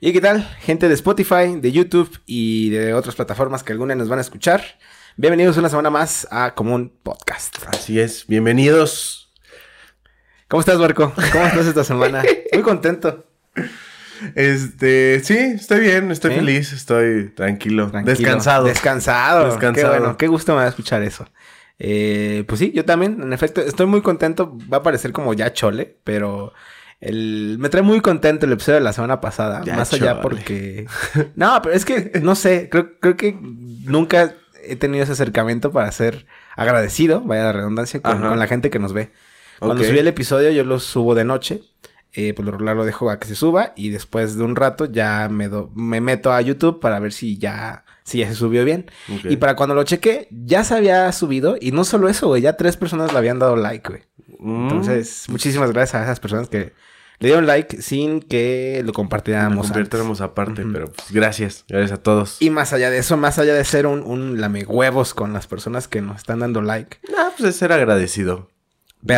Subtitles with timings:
[0.00, 0.42] ¿Y qué tal?
[0.60, 4.62] Gente de Spotify, de YouTube y de otras plataformas que alguna nos van a escuchar.
[5.16, 7.56] Bienvenidos una semana más a Común Podcast.
[7.68, 9.32] Así es, bienvenidos.
[10.48, 11.12] ¿Cómo estás, Marco?
[11.32, 12.22] ¿Cómo estás esta semana?
[12.52, 13.26] Muy contento.
[14.34, 18.16] Este, sí, estoy bien, estoy feliz, estoy tranquilo, Tranquilo.
[18.16, 18.66] descansado.
[18.66, 19.46] Descansado.
[19.46, 19.92] Descansado.
[19.92, 21.26] Qué bueno, qué gusto me da escuchar eso.
[21.78, 24.56] Eh, pues sí, yo también, en efecto, estoy muy contento.
[24.72, 26.52] Va a parecer como ya chole, pero
[27.00, 27.56] el...
[27.58, 29.62] me trae muy contento el episodio de la semana pasada.
[29.64, 30.86] Ya más allá porque...
[31.36, 35.90] No, pero es que, no sé, creo, creo que nunca he tenido ese acercamiento para
[35.92, 39.10] ser agradecido, vaya la redundancia, con, la gente que nos ve.
[39.58, 41.62] Cuando subí el episodio, yo lo subo de noche.
[42.16, 44.84] Eh, por lo regular lo dejo a que se suba y después de un rato
[44.84, 48.64] ya me, do- me meto a YouTube para ver si ya, si ya se subió
[48.64, 48.88] bien.
[49.24, 52.56] Y para cuando lo chequé, ya se había subido y no solo eso, güey, ya
[52.56, 54.02] tres personas le habían dado like, güey.
[54.44, 56.72] Mm, Entonces, muchísimas gracias a esas personas que
[57.20, 59.66] le dieron like sin que lo lo compartiéramos.
[60.18, 60.20] antes.
[60.20, 62.36] aparte, pero pues gracias, gracias a todos.
[62.40, 65.46] Y más allá de eso, más allá de ser un, un lame huevos con las
[65.46, 66.98] personas que nos están dando like.
[67.16, 68.50] Ah, pues es ser agradecido.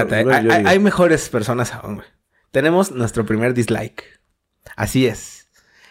[0.09, 0.69] Yo- hay, yo hay- digo.
[0.71, 2.07] hay mejores personas aún, güey.
[2.53, 4.05] Tenemos nuestro primer dislike.
[4.77, 5.36] Así es.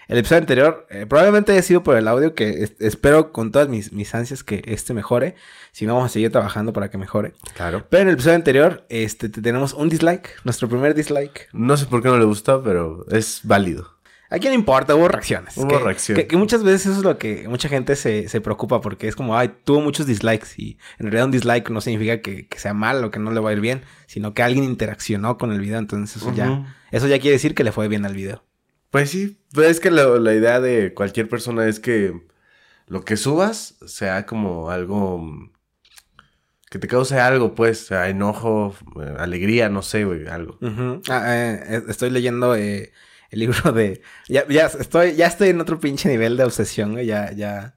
[0.08, 3.68] El episodio anterior eh, probablemente haya sido por el audio que es- espero con todas
[3.70, 5.36] mis, mis ansias que este mejore.
[5.72, 7.34] Si no, vamos a seguir trabajando para que mejore.
[7.56, 7.86] Claro.
[7.90, 10.30] Pero en el episodio anterior este, te- tenemos un dislike.
[10.44, 11.50] Nuestro primer dislike.
[11.54, 13.96] No sé por qué no le gustó, pero es válido.
[14.30, 14.96] ¿A quién importa?
[14.96, 15.56] Hubo reacciones.
[15.56, 16.16] Hubo que, reacción.
[16.18, 19.16] Que, que muchas veces eso es lo que mucha gente se, se preocupa porque es
[19.16, 22.74] como, ay, tuvo muchos dislikes y en realidad un dislike no significa que, que sea
[22.74, 25.60] mal o que no le va a ir bien, sino que alguien interaccionó con el
[25.60, 28.44] video, entonces eso ya, eso ya quiere decir que le fue bien al video.
[28.96, 32.14] Pues sí, pues es que lo- la idea de cualquier persona es que
[32.88, 35.52] lo que subas sea como algo mm,
[36.72, 40.58] que te cause algo, pues, sea, enojo, eh, alegría, no sé, güey, algo.
[41.10, 42.94] Ah, eh, estoy leyendo eh,
[43.32, 47.06] el libro de, ya, ya estoy, ya estoy en otro pinche nivel de obsesión, güey,
[47.06, 47.76] ya, ya.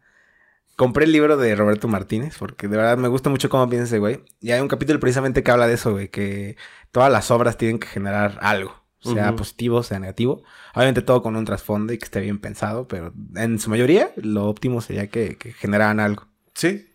[0.76, 3.98] Compré el libro de Roberto Martínez porque de verdad me gusta mucho cómo piensa ese
[3.98, 4.22] güey.
[4.40, 6.56] Y hay un capítulo precisamente que habla de eso, güey, que
[6.92, 9.36] todas las obras tienen que generar algo, sea Ujú.
[9.36, 10.42] positivo, sea negativo.
[10.74, 14.46] Obviamente todo con un trasfondo y que esté bien pensado, pero en su mayoría lo
[14.46, 16.26] óptimo sería que, que generaran algo.
[16.54, 16.88] Sí,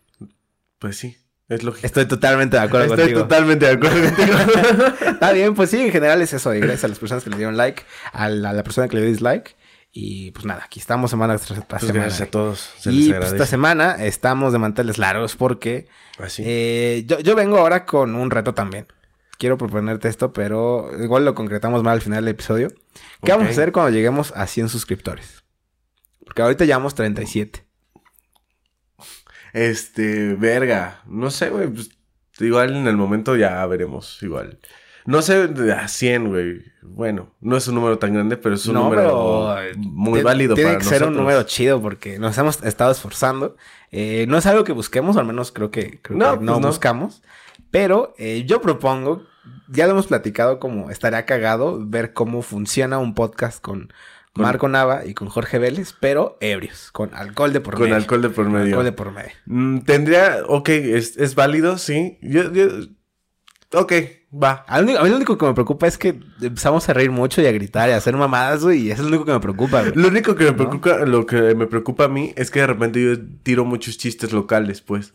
[0.80, 1.18] pues sí,
[1.50, 1.86] es lógico.
[1.88, 3.22] Estoy totalmente de acuerdo Estoy contigo.
[3.22, 4.84] totalmente de acuerdo contigo.
[5.12, 6.54] Está bien, pues sí, en general es eso.
[6.54, 8.96] Y gracias a las personas que le dieron like, a la, a la persona que
[8.98, 9.56] le dio dislike.
[9.96, 12.06] Y pues nada, aquí estamos semana tras Pues semana.
[12.06, 12.72] gracias a todos.
[12.80, 15.88] Se les Y pues, esta semana estamos de manteles largos porque
[16.18, 16.42] Así.
[16.46, 18.88] eh, yo, yo vengo ahora con un reto también.
[19.38, 22.70] Quiero proponerte esto, pero igual lo concretamos más al final del episodio.
[23.24, 25.44] ¿Qué vamos a hacer cuando lleguemos a 100 suscriptores?
[26.26, 27.66] Porque ahorita llevamos 37.
[29.54, 31.02] Este, verga.
[31.06, 31.68] No sé, güey.
[31.68, 31.90] pues,
[32.40, 34.22] igual en el momento ya veremos.
[34.22, 34.60] Igual.
[35.06, 36.62] No sé, a 100, güey.
[36.82, 40.70] Bueno, no es un número tan grande, pero es un No, número muy válido Tiene
[40.72, 41.22] para que ser un nosotros.
[41.22, 43.58] número chido porque nos hemos estado esforzando.
[43.92, 46.60] Eh, no es algo que busquemos, al menos creo que, creo No, que pues no,
[46.62, 46.68] no.
[46.68, 47.22] buscamos.
[47.74, 49.24] Pero eh, yo propongo,
[49.68, 53.92] ya lo hemos platicado, como estaría cagado ver cómo funciona un podcast con
[54.32, 57.96] Con- Marco Nava y con Jorge Vélez, pero ebrios, con alcohol de por Con medio.
[57.96, 58.66] alcohol de por medio.
[58.68, 59.32] Alcohol de por medio.
[59.48, 62.20] Mm, tendría, ok, es, es válido, sí.
[62.22, 62.68] Yo, yo,
[63.74, 63.94] ok,
[64.44, 64.64] va.
[64.68, 67.42] A mí, a mí lo único que me preocupa es que empezamos a reír mucho
[67.42, 69.40] y a gritar y a hacer mamadas, güey, y eso es lo único que me
[69.40, 69.94] preocupa, güey.
[69.96, 73.04] Lo único que me preocupa, lo que me preocupa a mí es que de repente
[73.04, 75.12] yo tiro muchos chistes locales, pues.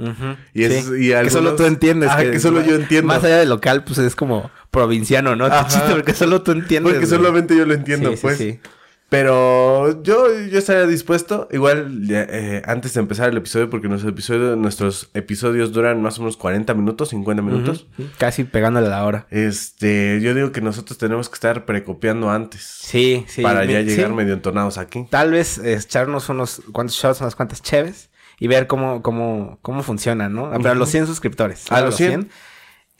[0.55, 2.11] Y es- Sí, y que solo tú entiendes.
[2.13, 3.09] Ah, que solo yo entiendo.
[3.09, 5.49] Más allá de local, pues es como provinciano, ¿no?
[5.67, 6.93] Chiste, porque solo tú entiendes.
[6.95, 7.19] Porque güey.
[7.19, 8.39] solamente yo lo entiendo, Sí, sí, pues.
[8.39, 8.61] sí.
[9.09, 14.55] Pero yo, yo estaría dispuesto, igual eh, antes de empezar el episodio, porque nuestro episodio,
[14.55, 17.87] nuestros episodios duran más o menos 40 minutos, 50 minutos.
[18.19, 19.27] Casi pegándole a la hora.
[19.31, 22.63] Este, yo digo que nosotros tenemos que estar precopiando antes.
[22.63, 23.41] Sí, sí.
[23.41, 24.15] para ya llegar sí.
[24.15, 25.07] medio entonados aquí.
[25.09, 29.83] Tal vez eh, echarnos unos cuantos shots, unas cuantas cheves y ver cómo, cómo, cómo
[29.83, 30.51] funciona, ¿no?
[30.59, 31.73] Pero a los 100 suscriptores.
[31.73, 32.29] A los 100.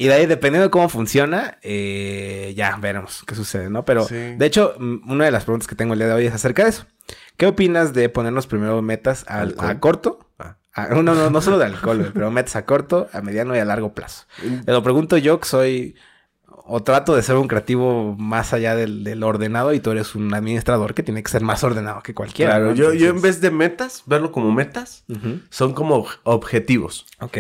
[0.01, 3.85] Y de ahí, dependiendo de cómo funciona, eh, ya veremos qué sucede, ¿no?
[3.85, 4.15] Pero, Sí.
[4.15, 6.71] de hecho, una de las preguntas que tengo el día de hoy es acerca de
[6.71, 6.87] eso.
[7.37, 10.21] ¿Qué opinas de ponernos primero metas al- a corto?
[10.39, 10.57] Ah.
[10.73, 13.65] A- no, no, no solo de alcohol, pero metas a corto, a mediano y a
[13.65, 14.27] largo plazo.
[14.65, 15.97] Te lo pregunto yo, que soy...
[16.71, 20.33] O trato de ser un creativo más allá del, del ordenado y tú eres un
[20.35, 22.53] administrador que tiene que ser más ordenado que cualquiera.
[22.53, 22.75] Claro, ¿no?
[22.75, 25.05] yo, yo en vez de metas, verlo como metas,
[25.49, 27.07] son como ob- objetivos.
[27.21, 27.39] Ok.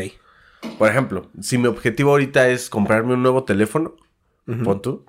[0.78, 3.94] Por ejemplo, si mi objetivo ahorita es comprarme un nuevo teléfono,
[4.46, 4.62] Ujú.
[4.64, 5.05] pon tú,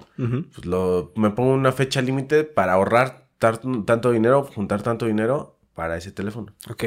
[0.54, 5.58] pues lo, me pongo una fecha límite para ahorrar tar- tanto dinero, juntar tanto dinero
[5.74, 6.54] para ese teléfono.
[6.70, 6.84] Ok.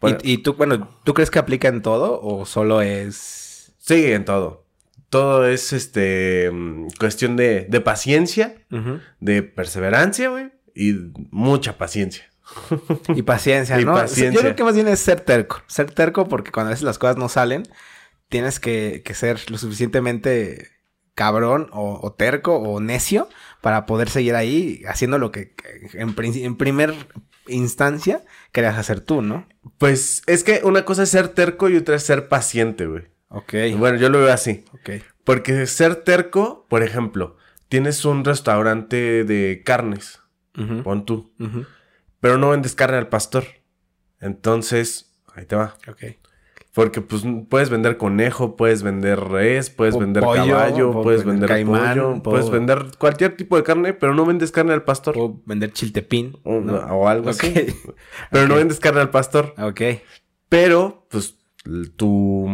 [0.00, 0.18] Bueno.
[0.22, 3.72] ¿Y, y tú, bueno, ¿tú crees que aplica en todo o solo es...?
[3.78, 4.64] Sí, en todo.
[5.10, 8.56] Todo es este mm, cuestión de, de paciencia,
[9.20, 10.50] de perseverancia, güey.
[10.74, 10.94] y
[11.30, 12.24] mucha paciencia.
[13.14, 13.92] Y paciencia, Y ¿no?
[13.94, 14.32] paciencia.
[14.32, 15.60] Yo creo que más bien es ser terco.
[15.66, 17.64] Ser terco porque cuando a veces las cosas no salen,
[18.32, 20.70] tienes que, que ser lo suficientemente
[21.14, 23.28] cabrón o, o terco o necio
[23.60, 25.54] para poder seguir ahí haciendo lo que
[25.92, 26.94] en, en primer
[27.46, 29.46] instancia querías hacer tú, ¿no?
[29.76, 33.04] Pues es que una cosa es ser terco y otra es ser paciente, güey.
[33.28, 33.54] Ok.
[33.76, 34.64] Bueno, yo lo veo así.
[34.72, 34.90] Ok.
[35.24, 37.36] Porque ser terco, por ejemplo,
[37.68, 40.20] tienes un restaurante de carnes,
[40.56, 41.32] Ujú, pon tú,
[42.20, 43.44] pero no vendes carne al pastor.
[44.20, 45.76] Entonces, ahí te va.
[45.88, 46.02] Ok.
[46.74, 52.22] Porque pues puedes vender conejo, puedes vender res, puedes vender pollo, caballo, puedes vender caimán,
[52.22, 55.14] pollo, puedes vender cualquier tipo de carne, pero no vendes carne al pastor.
[55.14, 56.38] Puedo vender chiltepín.
[56.44, 56.76] O, ¿no?
[56.76, 57.52] o algo así.
[58.30, 59.54] Pero no vendes carne al pastor.
[59.58, 59.82] Ok.
[60.48, 61.36] Pero, pues,
[61.96, 62.46] tu.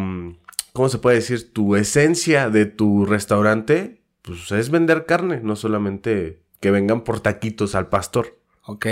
[0.72, 1.52] ¿Cómo se puede decir?
[1.52, 7.76] Tu esencia de tu restaurante, pues es vender carne, no solamente que vengan por taquitos
[7.76, 8.38] al pastor.
[8.62, 8.86] Ok.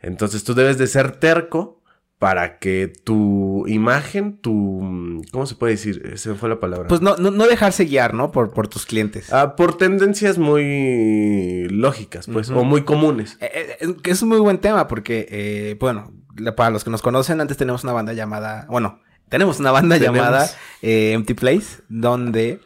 [0.00, 1.77] Entonces tú debes de ser terco
[2.18, 5.22] para que tu imagen, tu.
[5.30, 6.02] ¿Cómo se puede decir?
[6.12, 6.88] Esa fue la palabra.
[6.88, 8.32] Pues no, no, no dejarse guiar, ¿no?
[8.32, 9.32] Por, por tus clientes.
[9.32, 13.38] Ah, por tendencias muy lógicas, pues, o muy comunes.
[13.40, 16.12] Eh, eh, es un muy buen tema porque, eh, bueno,
[16.56, 20.16] para los que nos conocen, antes tenemos una banda llamada, bueno, tenemos una banda Tenemos.
[20.16, 20.50] llamada
[20.82, 22.60] eh, Empty Place, donde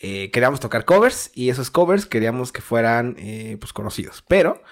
[0.00, 4.22] queríamos tocar covers y esos covers queríamos que fueran, eh, pues, conocidos.
[4.28, 4.62] Pero,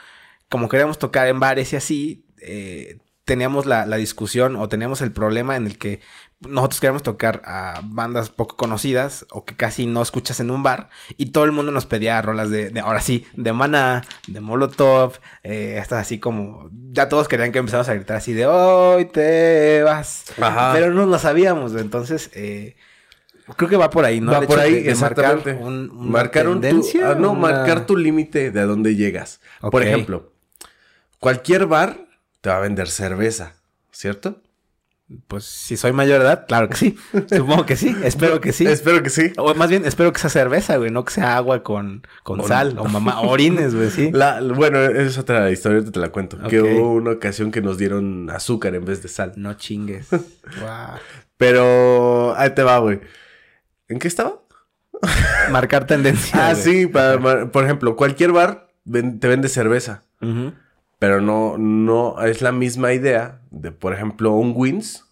[0.48, 5.12] como queríamos tocar en bares y así, eh, teníamos la, la discusión o teníamos el
[5.12, 6.00] problema en el que
[6.40, 10.90] nosotros queríamos tocar a bandas poco conocidas o que casi no escuchas en un bar
[11.16, 15.18] y todo el mundo nos pedía rolas de, de- ahora sí, de Maná, de Molotov,
[15.42, 19.82] eh, estas así como, ya todos querían que empezáramos a gritar así de hoy te
[19.82, 20.72] vas, Ajá.
[20.72, 22.76] pero no lo sabíamos, entonces eh,
[23.56, 24.30] creo que va por ahí, ¿no?
[24.32, 25.52] Va por ahí, de- de exactamente.
[25.54, 28.66] Marcar, un, una marcar un tu- tendencia, ah, no, una- marcar tu límite de a
[28.66, 29.40] dónde llegas.
[29.70, 30.32] Por ejemplo,
[31.18, 32.05] cualquier bar
[32.40, 33.54] te va a vender cerveza,
[33.90, 34.42] ¿cierto?
[35.28, 36.96] Pues si soy mayor de edad, claro que sí,
[37.30, 38.66] supongo que sí, espero que sí.
[38.66, 39.32] Espero que sí.
[39.38, 42.76] O más bien, espero que sea cerveza, güey, no que sea agua con, con sal
[42.80, 44.10] o mamá, orines, güey, sí.
[44.12, 46.38] La- bueno, es otra historia, te la cuento.
[46.48, 49.32] Que hubo una ocasión que nos dieron azúcar en vez de sal.
[49.36, 50.08] No chingues.
[51.36, 53.00] Pero ahí te va, güey.
[53.88, 54.40] ¿En qué estaba?
[55.50, 56.48] Marcar tendencia.
[56.48, 56.62] Ah, güey.
[56.64, 60.02] sí, para- por ejemplo, cualquier bar te vende cerveza.
[60.98, 65.04] Pero no, no es la misma idea de, por ejemplo, un Wins,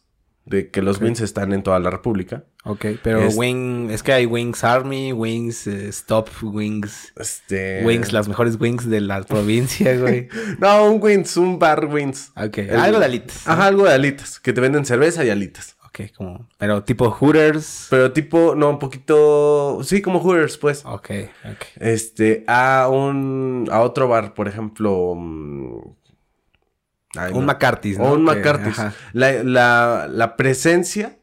[0.46, 1.02] de que los Ok.
[1.04, 2.44] Wins están en toda la República.
[2.64, 7.82] Ok, pero Es- Wing, es que hay Wings Army, Wings eh, Stop, Wings, Este.
[7.84, 10.28] Wings, las mejores Wings de la provincia, güey.
[10.58, 12.32] No, un Wins, un bar Wins.
[12.36, 13.46] Ok, El- algo de alitas.
[13.46, 15.76] Ajá, algo de alitas, que te venden cerveza y alitas.
[15.96, 17.86] Ok, como, pero tipo Hooters.
[17.88, 19.78] Pero tipo, no, un poquito.
[19.84, 20.84] Sí, como Hooters, pues.
[20.84, 21.10] Ok,
[21.44, 21.64] ok.
[21.76, 23.68] Este, a un.
[23.70, 25.14] A otro bar, por ejemplo.
[25.16, 25.78] mm,
[27.16, 27.46] ay, Un no.
[27.46, 28.06] McCarthy's, ¿no?
[28.06, 28.76] O un Que- McCarthy's.
[29.12, 31.18] La, la, la presencia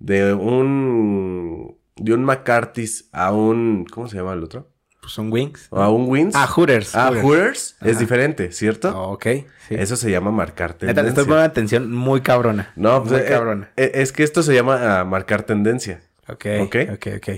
[0.00, 1.76] de un.
[1.94, 3.86] De un McCarthy's a un.
[3.92, 4.72] ¿Cómo se llama el otro?
[5.06, 5.68] Pues son Wings.
[5.70, 6.34] A un Wins.
[6.34, 6.96] Ah, Hooters.
[6.96, 7.22] a Hooters.
[7.22, 9.02] Hooters es diferente, ¿cierto?
[9.02, 9.24] Ok,
[9.68, 9.76] sí.
[9.76, 11.08] Eso se llama marcar tendencia.
[11.08, 12.72] estoy poniendo atención muy cabrona.
[12.74, 13.70] No, pues muy eh, cabrona.
[13.76, 16.02] eh, es que esto se llama ah, marcar tendencia.
[16.26, 16.76] Ok, ok.
[16.94, 17.28] ok, ok.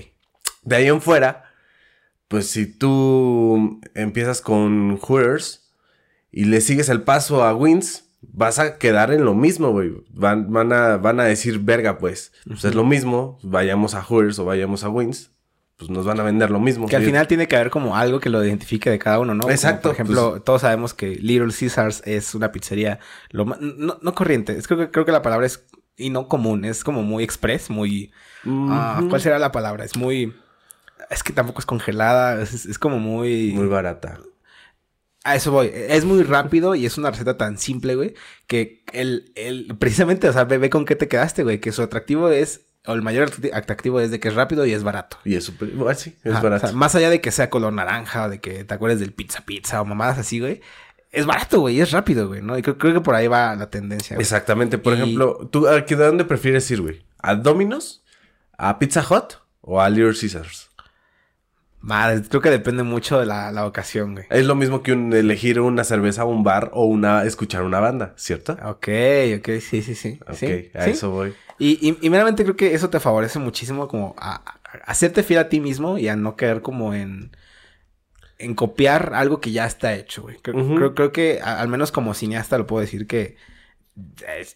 [0.63, 1.43] De ahí en fuera,
[2.27, 5.71] pues si tú empiezas con Hooters
[6.31, 9.93] y le sigues el paso a Wins, vas a quedar en lo mismo, güey.
[10.09, 14.39] Van, van, a, van a decir, verga, pues, pues es lo mismo, vayamos a Hooters
[14.39, 15.29] o vayamos a Wins,
[15.79, 16.87] pues nos van a vender lo mismo.
[16.87, 19.41] Que al final tiene que haber como algo que lo identifique de cada uno, ¿no?
[19.41, 22.99] Como, Exacto, por ejemplo, pues- todos sabemos que Little Caesars es una pizzería
[23.31, 26.65] lo no, no corriente, es, creo, que, creo que la palabra es y no común,
[26.65, 28.11] es como muy express, muy
[28.45, 29.07] Ujú.
[29.09, 29.85] ¿cuál será la palabra?
[29.85, 30.33] Es muy
[31.09, 34.19] es que tampoco es congelada, es, es como muy Muy barata.
[35.23, 35.71] a eso voy.
[35.73, 38.13] Es muy rápido y es una receta tan simple, güey,
[38.47, 41.81] que el, el, precisamente, o sea, ve, ve con qué te quedaste, güey, que su
[41.81, 45.17] atractivo es, o el mayor atracti- atractivo es de que es rápido y es barato.
[45.25, 45.69] Y es súper...
[45.71, 46.65] bueno, sí, es Ajá, barato.
[46.65, 49.11] o sea, más allá de que sea color naranja o de que te acuerdes del
[49.13, 50.61] pizza pizza o mamadas así, güey,
[51.11, 52.57] es barato, güey, y es rápido, güey, ¿no?
[52.57, 54.15] Y creo, creo que por ahí va la tendencia.
[54.15, 54.23] güey.
[54.23, 54.77] Exactamente.
[54.77, 57.03] Por Y- ejemplo, ¿tú a qué- de dónde prefieres ir, güey?
[57.19, 58.03] ¿A Domino's?
[58.57, 59.33] ¿A Pizza Hut?
[59.61, 60.69] ¿O a Little Caesars?
[61.81, 64.25] Madre, creo que depende mucho de la, la ocasión, güey.
[64.29, 68.13] Es lo mismo que un- elegir una cerveza, un bar o una escuchar una banda,
[68.17, 68.53] ¿cierto?
[68.65, 68.87] Ok,
[69.37, 70.19] ok, sí, sí, sí.
[70.27, 70.89] Ok, sí, a sí.
[70.91, 71.33] eso voy.
[71.59, 74.43] Y, y, y meramente creo que eso te favorece muchísimo como a,
[74.85, 77.31] hacerte fiel a ti mismo y a no caer como en,
[78.37, 80.37] en copiar algo que ya está hecho, güey.
[80.37, 80.75] Creo, Ujú.
[80.75, 83.35] creo, creo que a- al menos como cineasta lo puedo decir que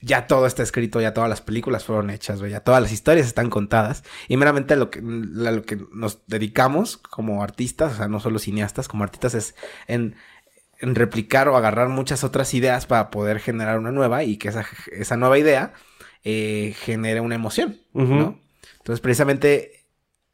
[0.01, 3.27] ya todo está escrito, ya todas las películas fueron hechas, güey, ya todas las historias
[3.27, 7.95] están contadas y meramente a lo que, a lo que nos dedicamos como artistas, o
[7.97, 9.55] sea, no solo cineastas, como artistas es
[10.79, 14.65] en replicar o agarrar muchas otras ideas para poder generar una nueva y que esa,
[14.91, 15.73] esa nueva idea
[16.23, 17.79] eh, genere una emoción.
[18.19, 18.39] ¿no?
[18.77, 19.85] Entonces, precisamente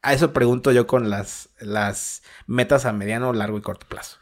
[0.02, 4.18] a eso pregunto yo con las, las metas a mediano, largo y corto plazo.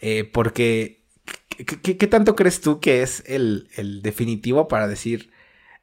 [0.00, 1.02] Eh, porque,
[1.48, 5.30] ¿qué, qué- qué tanto crees tú que es el, el definitivo para decir,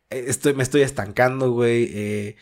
[0.09, 1.89] eh, estoy, me estoy estancando, güey?
[1.93, 2.35] eh,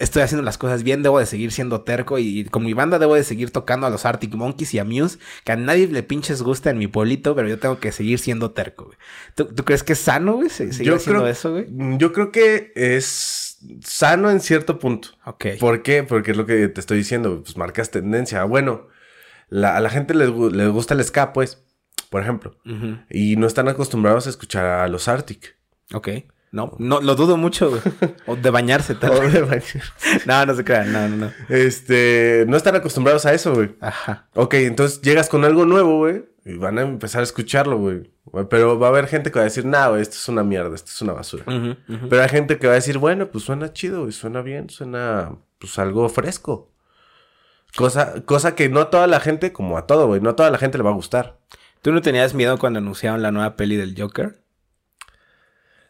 [0.00, 3.14] estoy haciendo las cosas bien, debo de seguir siendo terco y, con mi banda debo
[3.14, 6.42] de seguir tocando a los Arctic Monkeys y a Muse, que a nadie le pinches
[6.42, 8.98] gusta en mi pueblito, pero yo tengo que seguir siendo terco, güey.
[9.36, 11.66] ¿Tú, tú crees que es sano, güey, se- seguir Yo haciendo creo- eso, güey?
[11.98, 15.10] Yo creo que es sano en cierto punto.
[15.24, 15.46] Ok.
[15.60, 16.02] ¿Por qué?
[16.02, 18.42] Porque es lo que te estoy diciendo, pues marcas tendencia.
[18.44, 18.88] Bueno,
[19.48, 21.62] la- a la gente les, gu- les gusta el ska, pues,
[22.08, 22.56] por ejemplo.
[23.10, 25.56] Y no están acostumbrados a escuchar a los Arctic.
[25.92, 26.08] Ok.
[26.52, 27.80] No, no, lo dudo mucho, güey.
[28.26, 29.64] O de bañarse, tal O de bañar.
[30.26, 31.32] No, no se crean, no, no, no.
[31.48, 33.76] este, no están acostumbrados a eso, güey.
[33.80, 34.28] Ajá.
[34.34, 38.10] Ok, entonces llegas con algo nuevo, güey, y van a empezar a escucharlo, güey.
[38.48, 40.74] Pero va a haber gente que va a decir, no, güey, esto es una mierda,
[40.74, 41.44] esto es una basura.
[42.08, 45.36] Pero hay gente que va a decir, bueno, pues suena chido, güey, suena bien, suena,
[45.58, 46.72] pues algo fresco.
[47.76, 50.50] Cosa, cosa que no a toda la gente, como a todo, güey, no a toda
[50.50, 51.38] la gente le va a gustar.
[51.82, 54.40] ¿Tú no tenías miedo cuando anunciaron la nueva peli del Joker?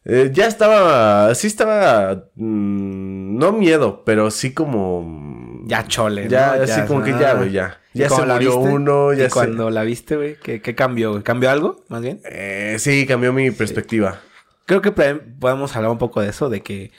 [0.04, 5.60] Eh, ya estaba, sí estaba, mm, no miedo, pero sí como...
[5.66, 6.62] Ya chole, Ya, ¿no?
[6.62, 7.78] así como que ya, güey, ya.
[7.92, 8.74] ¿Y Ya se murió viste?
[8.74, 10.36] uno, ya ¿Y se- cuando la viste, güey?
[10.42, 11.22] ¿qué, qué cambió?
[11.22, 12.20] ¿Cambió algo, más bien?
[12.24, 14.20] Eh, sí, cambió mi perspectiva.
[14.66, 16.92] Creo que podemos hablar un poco de eso, de que...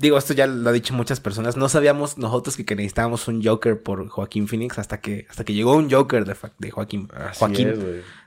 [0.00, 1.58] Digo, esto ya lo ha dicho muchas personas.
[1.58, 5.52] No sabíamos nosotros que, que necesitábamos un Joker por Joaquín Phoenix hasta que, hasta que
[5.52, 7.08] llegó un Joker de, de Joaquín.
[7.14, 7.68] Así Joaquín.
[7.68, 7.78] es,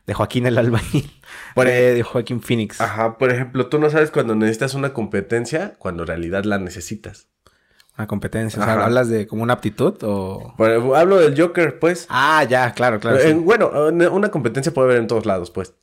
[0.06, 1.12] de Joaquín el albañil.
[1.56, 2.80] Por- de, de Joaquín Phoenix.
[2.80, 7.27] Ajá, por ejemplo, tú no sabes cuando necesitas una competencia, cuando en realidad la necesitas.
[7.98, 8.62] Una competencia.
[8.62, 8.86] O sea, Ajá.
[8.86, 10.53] ¿hablas de como una aptitud o...?
[10.58, 12.06] Por- hablo del Joker, pues.
[12.10, 13.18] Ah, ya, claro, claro.
[13.18, 13.34] Eh, sí.
[13.34, 13.72] Bueno,
[14.12, 15.74] una competencia puede haber en todos lados, pues.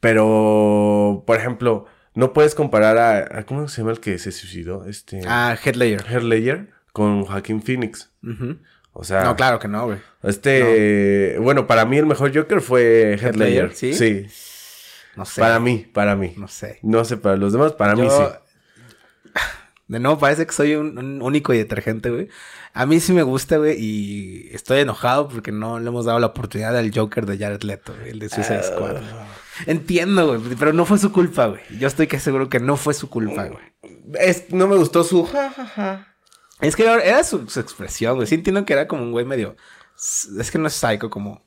[0.00, 4.84] Pero, por ejemplo, no puedes comparar a, a- ¿cómo se llama el que se suicidó?
[4.86, 6.04] Este Ah, Headlayer.
[6.08, 8.10] Heath Ledger con Joaquín Phoenix.
[8.92, 9.98] O sea, No, claro que no, güey.
[10.22, 13.16] este, bueno, para mí el mejor Joker fue.
[13.34, 13.94] Ledger, ¿sí?
[13.94, 14.26] Sí.
[15.16, 15.40] No sé.
[15.40, 16.34] Para mí, para mí.
[16.36, 16.78] No sé.
[16.82, 18.22] No sé, para los demás, para mí sí.
[19.88, 22.28] De nuevo, parece que soy un, un único y detergente, güey.
[22.72, 26.28] A mí sí me gusta, güey, y estoy enojado porque no le hemos dado la
[26.28, 28.96] oportunidad al Joker de Jared Leto, güey, el de Suicide Squad.
[29.02, 29.26] Ah.
[29.66, 31.60] Entiendo, güey, pero no fue su culpa, güey.
[31.78, 33.64] Yo estoy que seguro que no fue su culpa, güey.
[34.18, 36.14] Es, no me gustó su ja, ja, ja.
[36.60, 38.26] Es que era, era su, su expresión, güey.
[38.26, 39.56] Sí entiendo que era como un güey medio...
[39.96, 41.42] Es que no es psycho, como...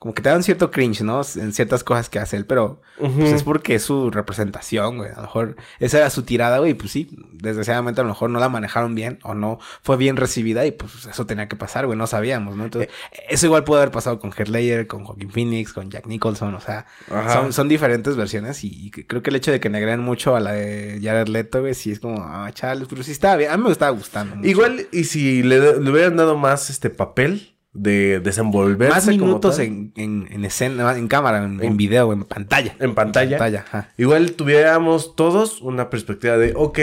[0.00, 1.20] Como que te da un cierto cringe, ¿no?
[1.36, 2.80] En ciertas cosas que hace él, pero...
[2.96, 5.10] Pues es porque es su representación, güey.
[5.10, 6.72] A lo mejor esa era su tirada, güey.
[6.72, 10.64] Pues sí, desgraciadamente a lo mejor no la manejaron bien o no fue bien recibida
[10.64, 11.98] y pues eso tenía que pasar, güey.
[11.98, 12.64] No sabíamos, ¿no?
[12.64, 12.90] Entonces,
[13.28, 16.54] eso igual pudo haber pasado con Ledger, con Joaquin Phoenix, con Jack Nicholson.
[16.54, 16.86] O sea,
[17.30, 20.40] son, son diferentes versiones y, y creo que el hecho de que negren mucho a
[20.40, 23.50] la de Jared Leto, güey, sí es como, ah, chales, pero sí estaba bien.
[23.50, 24.34] A mí me estaba gustando.
[24.34, 24.48] mucho.
[24.48, 29.56] Igual, y si le, le hubieran dado más este papel de desenvolverse Más como minutos
[29.56, 32.74] tal, en, en, en escena, en cámara, en, video, en pantalla.
[32.80, 33.88] en pantalla, Pantalla, ajá.
[33.96, 36.78] igual tuviéramos todos una perspectiva de, ok,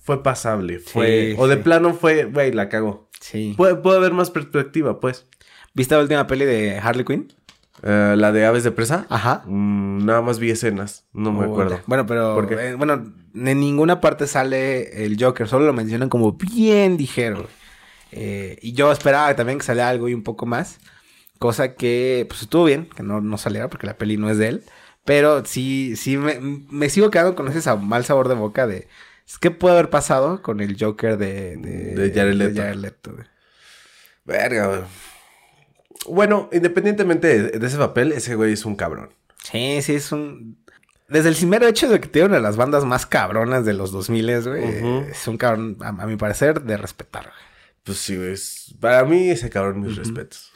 [0.00, 1.62] fue pasable, fue, Sí, o de sí.
[1.62, 3.08] plano fue, güey, la cagó.
[3.20, 3.54] Sí.
[3.56, 5.26] Puede, puede haber más perspectiva, pues.
[5.74, 7.32] ¿Viste la última peli de Harley Quinn?
[7.84, 9.42] Eh, la de Aves de Presa, Ajá.
[9.46, 11.80] mm, nada más vi escenas, no me Oh, acuerdo.
[11.86, 12.54] Bueno, pero ¿Por qué?
[12.70, 17.46] eh, bueno, en ninguna parte sale el Joker, solo lo mencionan como bien ligero.
[18.12, 20.78] Eh, y yo esperaba también que saliera algo y un poco más.
[21.38, 24.48] Cosa que pues estuvo bien, que no, no saliera porque la peli no es de
[24.48, 24.64] él.
[25.04, 28.86] Pero sí, sí me, me sigo quedando con ese sab- mal sabor de boca de
[29.40, 32.74] ¿qué puede haber pasado con el Joker de, de, De Jared Leto.
[32.78, 33.26] Leto, güey?
[34.24, 34.80] Verga, güey.
[36.06, 39.10] Bueno, independientemente de, ese papel, ese güey es un cabrón.
[39.42, 40.58] Sí, sí, es un.
[41.08, 43.92] Desde el primero hecho de que tiene una de las bandas más cabronas de los
[43.92, 44.78] 2000, güey.
[44.78, 45.06] Ujú.
[45.10, 47.51] Es un cabrón, a, a mi parecer, de respetar, güey.
[47.84, 50.50] Pues sí, es- Para mí, ese cabrón, mis respetos.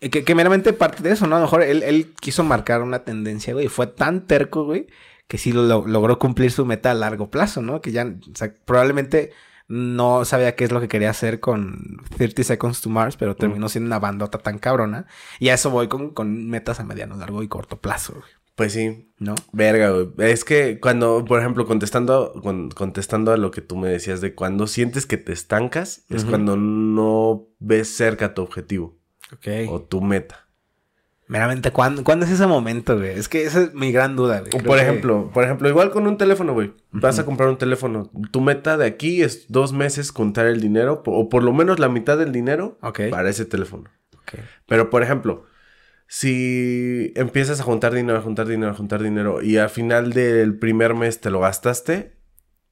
[0.00, 1.36] Y Que, que meramente parte de eso, ¿no?
[1.36, 3.66] A lo mejor él, él quiso marcar una tendencia, güey.
[3.66, 4.88] y Fue tan terco, güey,
[5.28, 7.80] que sí lo, lo- logró cumplir su meta a largo plazo, ¿no?
[7.80, 9.32] Que ya, o sea, probablemente
[9.68, 13.68] no sabía qué es lo que quería hacer con 30 Seconds to Mars, pero terminó
[13.68, 15.06] siendo una bandota tan cabrona.
[15.38, 18.24] Y a eso voy con, con metas a mediano, largo y corto plazo, güey.
[18.54, 19.10] Pues sí.
[19.18, 19.34] ¿No?
[19.52, 20.08] Verga, güey.
[20.30, 24.34] Es que cuando, por ejemplo, contestando, con- contestando a lo que tú me decías de
[24.34, 28.98] cuando sientes que te estancas, es cuando no ves cerca tu objetivo
[29.32, 29.46] Ok.
[29.70, 30.48] o tu meta.
[31.28, 33.10] Meramente, ¿cuándo, ¿cuándo es ese momento, güey?
[33.18, 34.50] Es que esa es mi gran duda, güey.
[34.50, 36.74] Creo por que- ejemplo, por ejemplo, igual con un teléfono, güey.
[36.90, 38.10] Vas a comprar un teléfono.
[38.32, 41.88] Tu meta de aquí es dos meses contar el dinero, o por lo menos la
[41.88, 42.76] mitad del dinero
[43.10, 43.84] para ese teléfono.
[44.14, 44.40] Ok.
[44.66, 45.44] Pero, por ejemplo,
[46.14, 50.58] si empiezas a juntar dinero, a juntar dinero, a juntar dinero y al final del
[50.58, 52.18] primer mes te lo gastaste,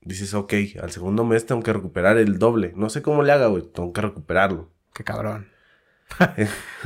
[0.03, 2.75] dices, ok, al segundo mes tengo que recuperar el doble.
[2.77, 4.71] No sé cómo le haga, güey, tengo que recuperarlo.
[4.93, 5.49] Qué cabrón.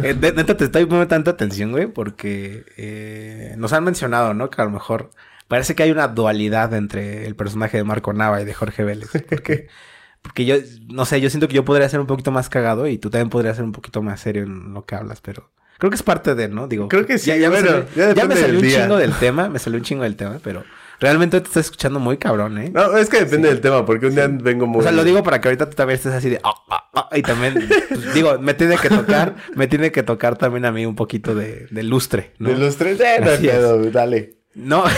[0.01, 4.49] Eh, de- neta, te estoy poniendo tanta atención, güey, porque eh, nos han mencionado, ¿no?
[4.49, 5.11] Que a lo mejor
[5.49, 9.11] parece que hay una dualidad entre el personaje de Marco Nava y de Jorge Vélez.
[9.29, 9.67] Porque,
[10.23, 10.55] porque yo,
[10.87, 13.29] no sé, yo siento que yo podría ser un poquito más cagado y tú también
[13.31, 15.51] podrías ser un poquito más serio en lo que hablas, pero
[15.85, 16.67] creo que es parte de, ¿no?
[16.67, 18.81] Digo, Creo que sí, Ya, ya me salió, ya me salió un día.
[18.83, 20.65] chingo del tema, me salió un chingo del tema, pero
[20.99, 22.71] realmente te estoy escuchando muy cabrón, ¿eh?
[22.73, 24.81] No, es que depende del tema, porque un día vengo muy...
[24.81, 26.41] O sea, lo digo para que ahorita tú también estés así de...
[26.43, 30.39] "Ah, ah, ah", y también, pues, digo, me tiene que tocar, me tiene que tocar
[30.39, 32.49] también a mí un poquito de, de lustre, ¿no?
[32.49, 33.21] De eh,
[33.61, 34.39] no dale.
[34.55, 34.85] No.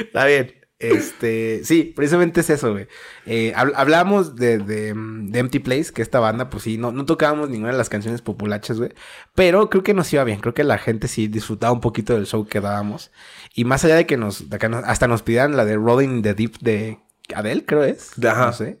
[0.00, 0.52] Está bien.
[0.78, 2.86] Este, sí, precisamente es eso, güey.
[3.24, 7.06] Eh, hab- hablábamos de, de, de Empty Place, que esta banda, pues sí, no, no
[7.06, 8.92] tocábamos ninguna de las canciones populaches, güey.
[9.34, 10.40] Pero creo que nos iba bien.
[10.40, 13.10] Creo que la gente sí disfrutaba un poquito del show que dábamos.
[13.54, 16.22] Y más allá de que nos, de que nos- hasta nos pidieran la de Rolling
[16.22, 16.98] the Deep de
[17.34, 18.12] Adele, creo es.
[18.24, 18.46] Ajá.
[18.46, 18.78] No sé.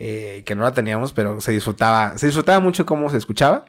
[0.00, 3.64] eh, que no la teníamos, pero se disfrutaba, se disfrutaba mucho cómo se escuchaba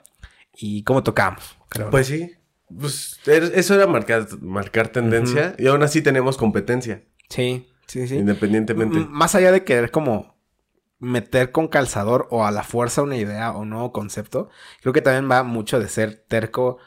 [0.55, 1.89] y cómo tocábamos, creo.
[1.89, 2.33] Pues sí.
[2.77, 8.15] Pues er- eso era marcar, marcar tendencia y aún así tenemos competencia, sí, sí, sí.
[8.17, 8.99] independientemente.
[8.99, 10.35] M- Más allá de querer como
[10.99, 14.49] meter con calzador o a la fuerza una idea o un nuevo concepto,
[14.81, 16.79] creo que también va mucho de ser terco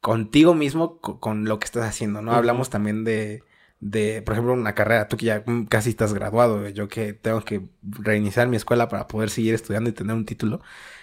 [0.00, 2.34] contigo mismo co- con lo que estás haciendo, ¿no?
[2.34, 3.44] Hablamos también de,
[3.80, 7.68] de, por ejemplo, una carrera, tú que ya casi estás graduado, yo que tengo que
[7.82, 10.60] reiniciar mi escuela para poder seguir estudiando y tener un título.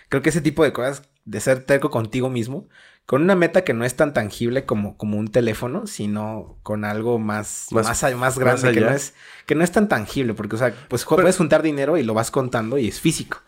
[0.09, 2.67] Creo que ese tipo de cosas, de ser terco contigo mismo,
[3.05, 7.19] con una meta que no es tan tangible como, como un teléfono, sino con algo
[7.19, 9.13] más, Más- más, grande, que no, es,
[9.45, 12.31] que no es tan tangible, porque, o sea, pues puedes juntar dinero y lo vas
[12.31, 13.39] contando y es físico.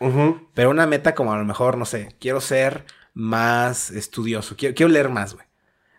[0.53, 2.83] Pero una meta como a lo mejor, no sé, quiero ser
[3.13, 5.45] más estudioso, quiero, quiero leer más, güey.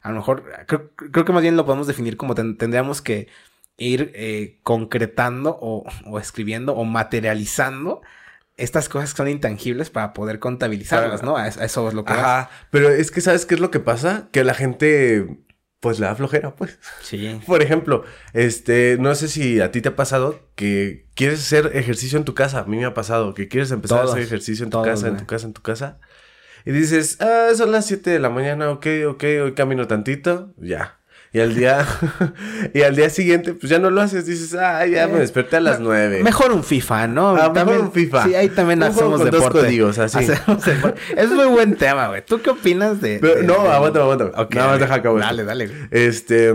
[0.03, 3.29] A lo mejor, creo, creo que más bien lo podemos definir como ten- tendríamos que
[3.79, 8.03] ir eh, concretando o, o escribiendo o materializando
[8.57, 11.37] estas cosas que son intangibles para poder contabilizarlas, ¿no?
[11.37, 12.23] A, eso- es lo que vas.
[12.23, 14.29] Ajá, pero es que ¿sabes qué es lo que pasa?
[14.33, 15.27] Que la gente
[15.81, 16.79] pues le da flojera, pues.
[17.03, 17.40] Sí.
[17.47, 22.19] Por ejemplo, este, no sé si a ti te ha pasado que quieres hacer ejercicio
[22.19, 22.61] en tu casa.
[22.61, 24.87] A mí me ha pasado que quieres empezar Todos, a hacer ejercicio en tu todos,
[24.88, 26.01] casa, en tu casa, en tu casa.
[26.64, 30.95] Y dices, ah, son las 7 de la mañana, ok, ok, hoy camino tantito, ya.
[31.37, 31.87] Y al día,
[32.72, 35.57] y al día siguiente, pues ya no lo haces, dices, ah, ya me Eh, desperté
[35.57, 36.22] a las 9.
[36.22, 37.37] Mejor un FIFA, ¿no?
[37.37, 38.25] Ah, mejor un FIFA.
[38.25, 39.59] Sí, ahí también Un hacemos con dos deporte.
[39.61, 40.18] códigos, así.
[40.18, 40.99] Hacemos deporte.
[41.14, 42.25] Es muy buen tema, güey.
[42.25, 43.18] ¿Tú qué opinas de...?
[43.20, 44.25] Pero, de- no, de- aguanta, aguanta.
[44.40, 45.27] Ok, Nada más deja acabo esto.
[45.29, 45.66] Dale, dale.
[45.66, 45.79] güey.
[45.90, 46.53] Este,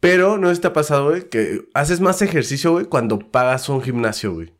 [0.00, 4.52] pero no ha pasado, güey, que haces más ejercicio, güey, cuando pagas un gimnasio, güey.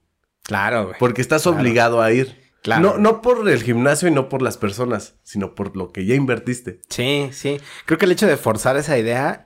[0.44, 0.96] Claro, güey.
[0.98, 1.58] Porque estás Claro.
[1.58, 2.38] obligado a ir.
[2.62, 2.82] Claro.
[2.82, 6.14] No, no por el gimnasio y no por las personas, sino por lo que ya
[6.16, 6.80] invertiste.
[6.88, 7.60] Sí, sí.
[7.86, 9.44] Creo que el hecho de forzar esa idea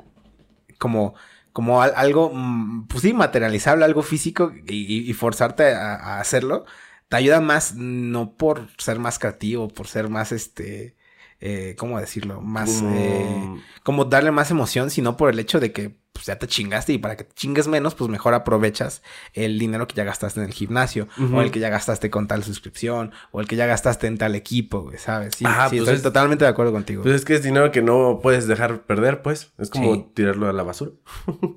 [0.82, 1.14] como,
[1.52, 6.20] como al- algo, mm, pues sí, materializable, algo físico y, y- y forzarte a, a
[6.20, 6.64] hacerlo,
[7.08, 10.96] te ayuda más, no por ser más creativo, por ser más, este,
[11.40, 12.40] eh, ¿cómo decirlo?
[12.40, 16.36] Más, Como- eh, como darle más emoción, sino por el hecho de que pues, ya
[16.38, 20.04] te chingaste y para que te chingues menos, pues mejor aprovechas el dinero que ya
[20.04, 23.56] gastaste en el gimnasio, o el que ya gastaste con tal suscripción, o el que
[23.56, 25.34] ya gastaste en tal equipo, güey, ¿sabes?
[25.36, 27.02] Sí, Ajá, sí, pues estoy es- totalmente de acuerdo contigo.
[27.02, 29.52] Pues es que es dinero que no puedes dejar perder, pues.
[29.58, 30.06] Es como Sí.
[30.14, 30.92] tirarlo a la basura.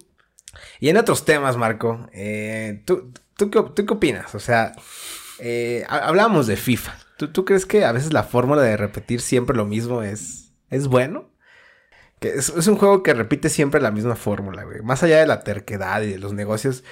[0.80, 4.36] Y en otros temas, Marco, eh, ¿tú, tú, qué, tú qué opinas?
[4.36, 4.74] O sea,
[5.40, 6.98] eh, ha- hablábamos de FIFA.
[7.18, 10.88] ¿Tú, ¿Tú crees que a veces la fórmula de repetir siempre lo mismo es, es
[10.88, 11.30] bueno?
[12.26, 14.82] Que es, es un juego que repite siempre la misma fórmula, güey.
[14.82, 16.84] Más allá de la terquedad y de los negocios.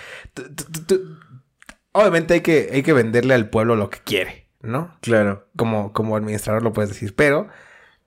[1.92, 4.96] obviamente hay que, hay que venderle al pueblo lo que quiere, ¿no?
[5.02, 5.48] Claro.
[5.58, 7.16] Como, como administrador lo puedes decir.
[7.16, 7.48] Pero,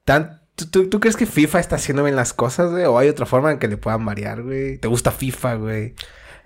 [0.04, 2.84] tan, ¿tú, tú, tú crees que FIFA está haciendo bien las cosas, güey?
[2.84, 4.78] ¿O hay otra forma en que le puedan variar, güey?
[4.78, 5.94] ¿Te gusta FIFA, güey?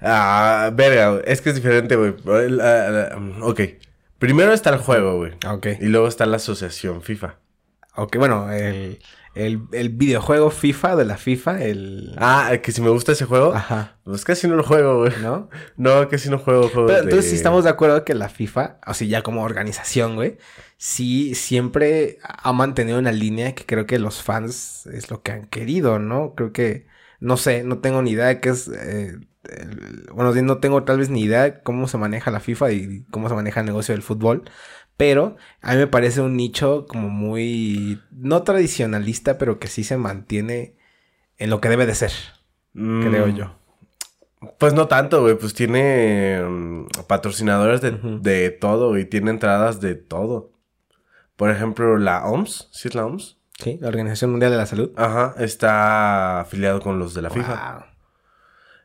[0.00, 2.14] Ah, verga, es que es diferente, güey.
[2.26, 3.60] El, ah, ah, ok.
[4.18, 5.32] Primero está el juego, güey.
[5.46, 5.66] Ok.
[5.80, 7.36] Y luego está la asociación FIFA.
[7.96, 9.00] Ok, bueno, el,
[9.34, 12.14] el, el videojuego FIFA de la FIFA, el...
[12.18, 15.12] Ah, que si me gusta ese juego, Ajá, pues casi no lo juego, güey.
[15.22, 15.48] ¿no?
[15.76, 18.78] No, casi no juego juegos Pero entonces de- sí estamos de acuerdo que la FIFA,
[18.86, 20.36] o sea, ya como organización, güey,
[20.76, 25.46] sí siempre ha mantenido una línea que creo que los fans es lo que han
[25.46, 26.34] querido, ¿no?
[26.34, 26.86] Creo que,
[27.20, 28.68] no sé, no tengo ni idea de qué es...
[28.68, 29.14] eh,
[29.44, 33.04] el- bueno, no tengo tal vez ni idea de cómo se maneja la FIFA y
[33.10, 34.44] cómo se maneja el negocio del fútbol.
[35.00, 38.02] Pero a mí me parece un nicho como muy...
[38.10, 40.76] No tradicionalista, pero que sí se mantiene
[41.38, 42.12] en lo que debe de ser,
[42.74, 43.56] Mm, creo yo.
[44.58, 45.38] Pues no tanto, güey.
[45.38, 50.52] Pues tiene mm, patrocinadores de, de todo y tiene entradas de todo.
[51.34, 53.38] Por ejemplo, la OMS, ¿sí es la OMS?
[53.58, 54.92] Sí, la Organización Mundial de la Salud.
[54.96, 57.72] Ajá, está afiliado con los de la FIFA.
[57.72, 57.84] Wow.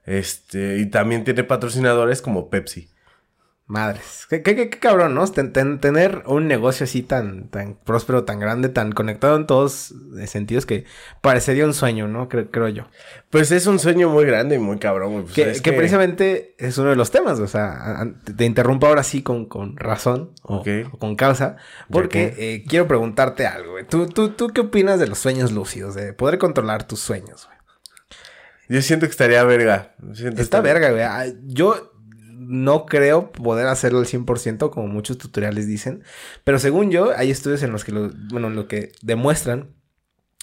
[0.05, 2.94] Este, y también tiene patrocinadores como Pepsi.
[3.67, 4.27] Madres.
[4.29, 5.25] Qué, qué- qué- qué cabrón, ¿no?
[5.27, 9.91] Ten- ten- tener un negocio así tan, tan próspero, tan grande, tan conectado en todos
[10.27, 10.85] sentidos que
[11.21, 12.29] parecería un sueño, ¿no?
[12.29, 12.87] Creo, creo yo.
[13.31, 15.23] Pues es un sueño muy grande y muy cabrón, güey.
[15.23, 18.05] Pues que, es que precisamente es uno de los temas, o sea,
[18.37, 20.63] te interrumpo ahora sí con, con razón o,
[20.99, 21.57] con causa,
[21.89, 23.87] porque eh, quiero preguntarte algo, güey.
[23.87, 27.57] ¿Tú, tú, ¿Tú qué opinas de los sueños lúcidos, de poder controlar tus sueños, güey?
[28.69, 29.95] Yo siento que estaría verga.
[30.13, 31.01] Siento Está verga, güey.
[31.03, 31.93] Ah, Yo
[32.47, 36.03] no creo poder hacerlo al 100% como muchos tutoriales dicen.
[36.43, 39.69] Pero según yo, hay estudios en los que, lo, bueno, en lo que demuestran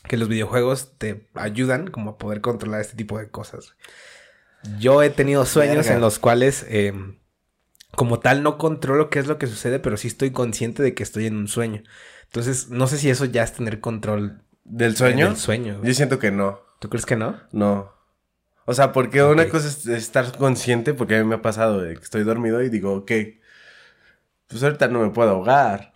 [0.09, 3.75] que los videojuegos te ayudan como a poder controlar este tipo de cosas.
[4.79, 5.95] Yo he tenido sueños Verga.
[5.95, 6.93] en los cuales, eh,
[7.95, 11.03] como tal, no controlo qué es lo que sucede, pero sí estoy consciente de que
[11.03, 11.83] estoy en un sueño.
[12.25, 15.27] Entonces, no sé si eso ya es tener control ¿Del sueño?
[15.29, 15.79] del sueño.
[15.79, 15.89] güey.
[15.89, 16.61] Yo siento que no.
[16.81, 17.41] ¿Tú crees que no?
[17.53, 17.93] No.
[18.65, 21.97] O sea, porque una cosa es estar consciente, porque a mí me ha pasado de
[21.97, 23.11] que estoy dormido y digo, ok,
[24.47, 25.95] pues ahorita no me puedo ahogar.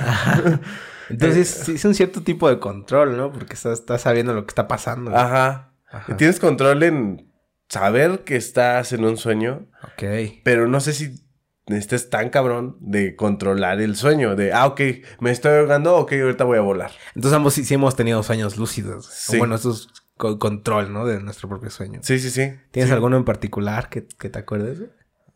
[1.08, 3.32] Entonces, sí es un cierto tipo de control, ¿no?
[3.32, 5.16] Porque estás, estás sabiendo lo que está pasando.
[5.16, 5.72] Ajá.
[5.90, 6.16] Ajá.
[6.16, 7.32] Tienes control en
[7.68, 10.04] saber que estás en un sueño, Ok.
[10.42, 11.22] pero no sé si
[11.66, 14.36] estés tan cabrón de controlar el sueño.
[14.36, 14.80] De, ah, ok,
[15.20, 16.90] me estoy ahogando, ok, ahorita voy a volar.
[17.14, 19.06] Entonces ambos sí, sí hemos tenido sueños lúcidos.
[19.06, 19.36] Sí.
[19.36, 21.06] O bueno, eso es co- control, ¿no?
[21.06, 22.00] De nuestro propio sueño.
[22.02, 22.52] Sí, sí, sí.
[22.70, 22.94] ¿Tienes Sí.
[22.94, 24.80] alguno en particular que, que te acuerdes?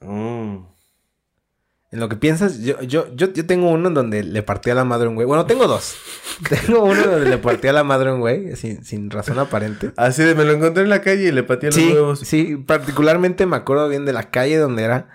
[0.01, 0.57] Mm.
[1.93, 4.75] En lo que piensas, yo, yo, yo, yo tengo uno en donde le partí a
[4.75, 5.27] la madre a un güey.
[5.27, 5.95] Bueno, tengo dos.
[6.49, 9.93] tengo uno donde le partí a la madre a un güey, sin, sin razón aparente.
[9.97, 12.21] Así de, me lo encontré en la calle y le pateé los Sí, huevos.
[12.21, 15.09] sí, particularmente me acuerdo bien de la calle donde era,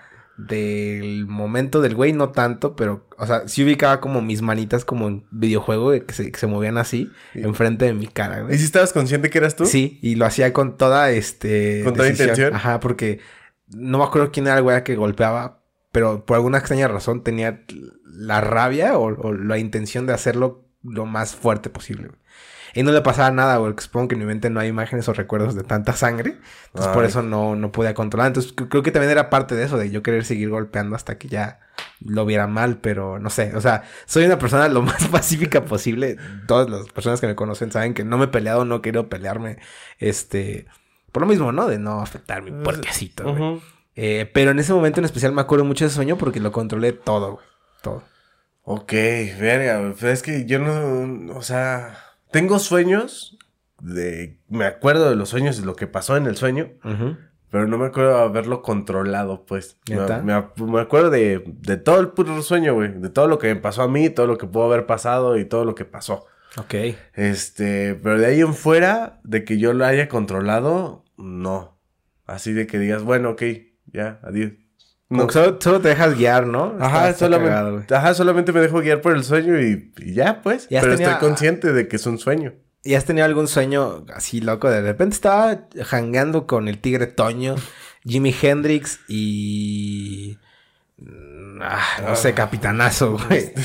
[0.48, 5.08] del momento del güey, no tanto, pero, o sea, sí ubicaba como mis manitas como
[5.08, 8.54] en videojuego, de que se, que se movían así, enfrente de mi cara, güey.
[8.54, 9.66] ¿Y si estabas consciente que eras tú?
[9.66, 11.82] Sí, y lo hacía con toda este.
[11.84, 12.54] ¿Con toda intención?
[12.54, 13.20] Ajá, porque
[13.68, 17.64] no me acuerdo quién era el güey que golpeaba, pero por alguna extraña razón tenía
[18.04, 22.08] la rabia o, o la intención de hacerlo lo más fuerte posible.
[22.08, 22.21] güey.
[22.74, 25.08] Y no le pasaba nada, güey, porque supongo que en mi mente no hay imágenes
[25.08, 26.38] o recuerdos de tanta sangre.
[26.66, 28.28] Entonces por eso no, no podía controlar.
[28.28, 31.28] Entonces creo que también era parte de eso, de yo querer seguir golpeando hasta que
[31.28, 31.60] ya
[32.00, 33.54] lo viera mal, pero no sé.
[33.56, 36.16] O sea, soy una persona lo más pacífica posible.
[36.46, 39.58] Todas las personas que me conocen saben que no me he peleado, no quiero pelearme.
[39.98, 40.66] Este.
[41.10, 41.66] Por lo mismo, ¿no?
[41.66, 43.24] De no afectar mi puerquecito.
[43.34, 43.60] güey.
[43.94, 46.52] Eh, pero en ese momento en especial me acuerdo mucho de ese sueño porque lo
[46.52, 47.46] controlé todo, güey.
[47.82, 48.02] Todo.
[48.62, 49.94] Ok, verga, güey.
[49.98, 51.98] Pero es que yo no, o sea,
[52.32, 53.38] tengo sueños
[53.80, 56.70] de, me acuerdo de los sueños y lo que pasó en el sueño,
[57.50, 59.78] pero no me acuerdo de haberlo controlado, pues.
[59.88, 60.22] Me, ¿Neta?
[60.22, 60.32] me,
[60.66, 63.82] me acuerdo de, de todo el puro sueño, güey, de todo lo que me pasó
[63.82, 66.26] a mí, todo lo que pudo haber pasado y todo lo que pasó.
[66.56, 66.74] Ok.
[67.14, 71.78] Este, pero de ahí en fuera, de que yo lo haya controlado, no.
[72.26, 73.42] Así de que digas, bueno, ok,
[73.86, 74.52] ya, adiós.
[75.26, 76.76] Que solo, solo te dejas guiar, ¿no?
[76.80, 80.14] Ajá, Está- está solamente, cagado, ajá, solamente me dejo guiar por el sueño y, y
[80.14, 80.66] ya, pues.
[80.70, 82.54] ¿Y has Pero tenido- estoy consciente de que es un sueño.
[82.84, 84.68] ¿Y has tenido algún sueño así loco?
[84.68, 87.54] De repente estaba jangueando con el tigre Toño,
[88.04, 90.38] Jimi Hendrix y.
[91.60, 93.52] ah, no sé, Capitanazo, güey.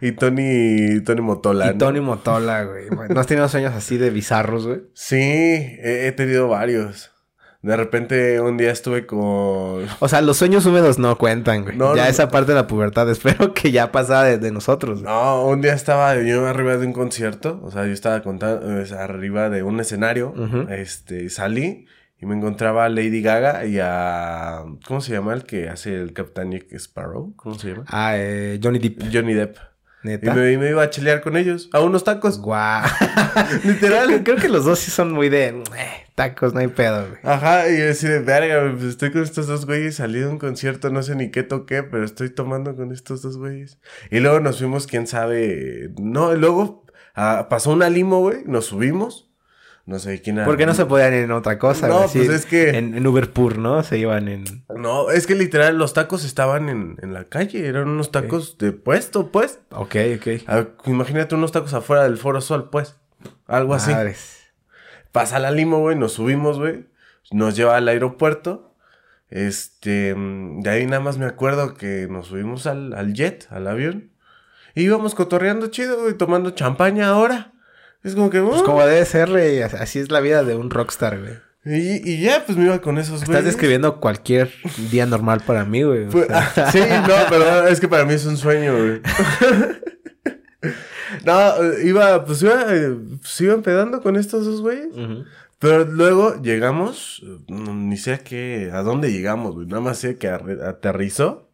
[0.00, 1.66] Y Tony, Tony Motola.
[1.66, 1.78] Y ¿no?
[1.78, 2.86] Tony Motola, güey.
[3.08, 4.80] ¿No has tenido sueños así de bizarros, güey?
[4.94, 7.11] Sí, he, he tenido varios.
[7.62, 9.20] De repente un día estuve con...
[10.00, 11.76] O sea, los sueños húmedos no cuentan, güey.
[11.76, 12.08] No, ya no.
[12.10, 15.02] esa parte de la pubertad, espero que ya pasaba de, de nosotros.
[15.02, 15.12] güey.
[15.12, 17.60] No, un día estaba yo arriba de un concierto.
[17.62, 18.66] O sea, yo estaba contando,
[18.98, 20.34] arriba de un escenario.
[20.70, 21.86] Este, salí
[22.20, 24.62] y me encontraba a Lady Gaga y a...
[24.86, 27.32] ¿Cómo se llama el que hace el Capitán Jack Sparrow?
[27.36, 27.84] ¿Cómo se llama?
[27.88, 29.56] Ah, eh, Johnny Depp, Johnny Depp.
[30.04, 31.70] Y me, y me iba a chelear con ellos.
[31.72, 32.40] A unos tacos.
[32.40, 32.84] Guau.
[33.64, 34.06] Literal.
[34.06, 37.20] creo, creo que los dos sí son muy de eh, tacos, no hay pedo, güey.
[37.22, 40.38] Ajá, y yo así de verga, pues estoy con estos dos güeyes, salí de un
[40.38, 43.78] concierto, no sé ni qué toqué, pero estoy tomando con estos dos güeyes.
[44.10, 46.84] Y luego nos fuimos, quién sabe, no, luego
[47.14, 49.31] ah, pasó una limo, güey, nos subimos,
[49.86, 50.46] no sé quién era.
[50.46, 51.88] ¿Por qué no se podían ir en otra cosa?
[51.88, 51.98] No?
[52.00, 53.82] Así, pues es que- En, en Uberpur, ¿no?
[53.82, 54.44] Se iban en...
[54.76, 58.72] No, es que literal los tacos estaban en, en la calle, eran unos tacos de
[58.72, 59.60] puesto, pues.
[59.70, 60.26] Ok, ok.
[60.46, 62.96] Ah, imagínate unos tacos afuera del Foro Sol, pues.
[63.46, 63.90] Algo así.
[63.90, 64.38] Madres.
[65.10, 66.86] Pasa la limo, güey, nos subimos, güey.
[67.30, 68.74] Nos lleva al aeropuerto.
[69.30, 73.66] Este, mm, de ahí nada más me acuerdo que nos subimos al, al jet, al
[73.66, 74.10] avión.
[74.74, 77.51] Y íbamos cotorreando chido, güey, tomando champaña ahora.
[78.02, 78.64] Es como que, Pues "Oh".
[78.64, 79.62] como debe ser, güey.
[79.62, 81.34] Así es la vida de un rockstar, güey.
[81.64, 83.30] y, y ya, pues me iba con esos, güey.
[83.36, 84.50] Estás describiendo cualquier
[84.90, 86.06] día normal para mí, güey.
[86.06, 86.70] Pues, sea.
[86.72, 89.00] sí, no, pero es que para mí es un sueño, güey.
[91.26, 94.88] No, iba, pues iba, eh, pues iba empedando con estos dos güeyes.
[95.58, 99.66] Pero luego llegamos, ni sé a qué, a dónde llegamos, güey.
[99.66, 101.51] Nada más sé que aterrizó.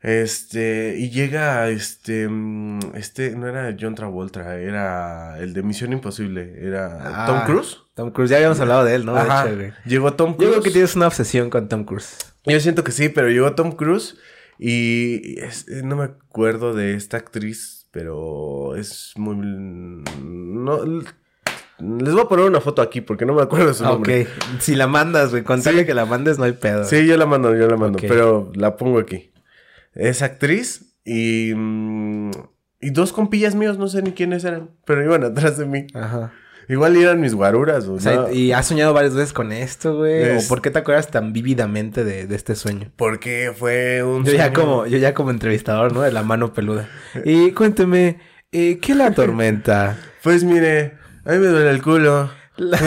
[0.00, 6.54] Este, y llega, este, mm, este, no era John Travolta, era el de Misión Imposible,
[6.60, 6.88] era
[7.26, 7.78] Tom Ah, Cruise.
[7.94, 9.14] Tom Cruise, ya habíamos hablado de él, ¿no?
[9.14, 9.46] De Ajá.
[9.46, 9.72] hecho, güey.
[9.86, 10.50] Llegó Tom Yo Cruise.
[10.52, 12.16] creo que tienes una obsesión con Tom Cruise.
[12.46, 14.16] Yo siento que sí, pero llegó Tom Cruise
[14.58, 19.34] y es- eh, no me acuerdo de esta actriz, pero es muy...
[19.36, 20.84] No,
[21.80, 24.22] les voy a poner una foto aquí porque no me acuerdo de su nombre.
[24.22, 24.60] ok.
[24.60, 25.44] Si la mandas, güey.
[25.44, 25.86] Contale Sí.
[25.86, 26.84] que la mandes, no hay pedo.
[26.84, 29.27] Sí, yo la mando, yo la mando, pero la pongo aquí.
[29.98, 31.52] Es actriz y...
[31.54, 32.30] mm,
[32.80, 35.86] y dos compillas míos, no sé ni quiénes eran, pero iban atrás de mí.
[35.94, 36.32] Ajá.
[36.68, 37.86] Igual eran mis guaruras.
[37.88, 40.22] O O sea, no, ¿y has soñado varias veces con esto, güey?
[40.22, 42.92] Es- ¿O por qué te acuerdas tan vívidamente de, de este sueño?
[42.94, 44.24] Porque fue un...
[44.24, 46.02] Yo ya sueño- como, yo ya como entrevistador, ¿no?
[46.02, 46.88] De la mano peluda.
[47.24, 48.18] Y cuénteme,
[48.52, 49.98] eh, ¿qué la atormenta?
[50.22, 52.30] Pues mire, a mí me duele el culo.
[52.56, 52.78] La,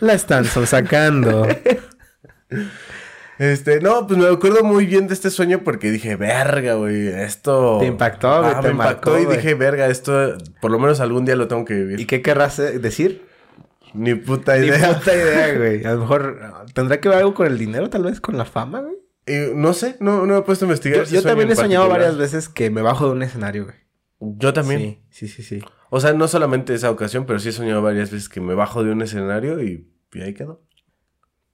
[0.00, 1.46] la están sacando.
[3.42, 7.78] Este, no, pues me acuerdo muy bien de este sueño porque dije, verga, güey, esto...
[7.80, 9.36] Te impactó, güey, Ah, te me impactó marcó, y güey.
[9.38, 11.98] dije, verga, esto por lo menos algún día lo tengo que vivir.
[11.98, 13.26] ¿Y qué querrás eh, decir?
[13.94, 14.94] Ni puta Ni idea.
[14.96, 15.84] puta idea, güey.
[15.84, 16.40] A lo mejor
[16.72, 18.94] tendrá que ver algo con el dinero, tal vez con la fama, güey.
[19.26, 21.04] Y no sé, no, no me he puesto a investigar.
[21.06, 23.76] Yo, también en he soñado varias veces que me bajo de un escenario, güey.
[24.20, 25.00] Yo también.
[25.10, 25.64] Sí, sí, sí, sí.
[25.90, 28.84] O sea, no solamente esa ocasión, pero sí he soñado varias veces que me bajo
[28.84, 30.62] de un escenario y, y ahí quedo.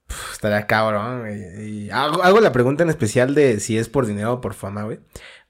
[0.09, 1.71] Pff, Estaría cabrón, güey.
[1.71, 4.83] Y hago, hago la pregunta en especial de si es por dinero o por fama,
[4.83, 4.99] güey.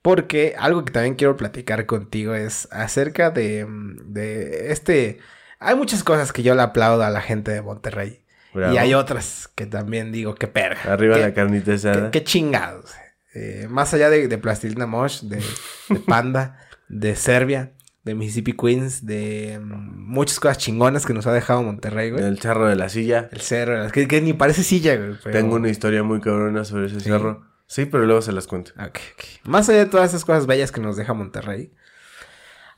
[0.03, 5.19] Porque algo que también quiero platicar contigo es acerca de, mm, de este...
[5.61, 8.23] Hay muchas cosas que yo le aplaudo a la gente de Monterrey.
[8.55, 8.75] Bravo.
[8.75, 10.93] Y hay otras que también digo, qué perga.
[10.93, 12.11] Arriba qué, la carnita qué, asada.
[12.11, 12.93] qué chingados.
[13.35, 15.43] Eh, más allá de, de Plastilina Mosh, de,
[15.89, 17.73] de Panda, de Serbia,
[18.09, 22.25] de Mississippi Queens, de mm, muchas cosas chingonas que nos ha dejado Monterrey, güey.
[22.25, 23.29] El charro de la silla.
[23.31, 25.13] El cerro, que, que ni parece silla, güey.
[25.23, 27.07] pero- Tengo una historia muy cabrona sobre ese Sí.
[27.11, 27.47] cerro.
[27.67, 28.73] Sí, pero luego se las cuento.
[28.79, 29.25] Ok, ok.
[29.45, 31.71] Más allá de todas esas cosas bellas que nos deja Monterrey.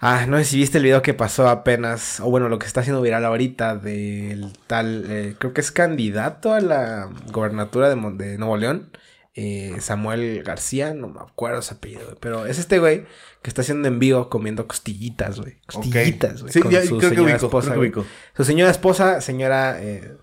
[0.03, 2.81] Ah, no sé si viste el video que pasó apenas, o bueno, lo que está
[2.81, 8.17] haciendo viral ahorita del tal, eh, creo que es candidato a la gobernatura de, Mon-
[8.17, 8.89] de Nuevo León,
[9.35, 13.05] eh, Samuel García, no me acuerdo su apellido, güey, pero es este güey
[13.43, 15.61] que está haciendo en vivo comiendo costillitas, güey.
[15.67, 16.53] Costillitas, güey.
[16.53, 18.03] Sí, con ya su creo que señora ubico, esposa, creo que.
[18.37, 20.17] Su señora esposa, señora, eh,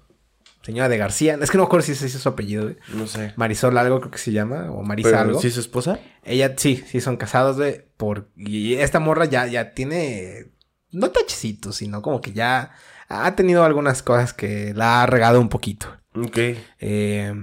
[0.62, 2.76] señora de García, es que no me acuerdo si ese es su apellido, güey.
[2.94, 3.34] No sé.
[3.38, 5.42] Marisol algo creo que se llama, o Marisa Pero, algo.
[5.42, 6.00] ¿Sí es su esposa?
[6.24, 7.86] Ella sí, sí son casados, güey.
[7.96, 8.30] Por...
[8.36, 10.52] Y esta morra ya, ya tiene.
[10.92, 12.72] No tachecitos, sino como que ya
[13.08, 15.88] ha tenido algunas cosas que la ha regado un poquito.
[16.14, 16.38] Ok.
[16.80, 17.34] Eh,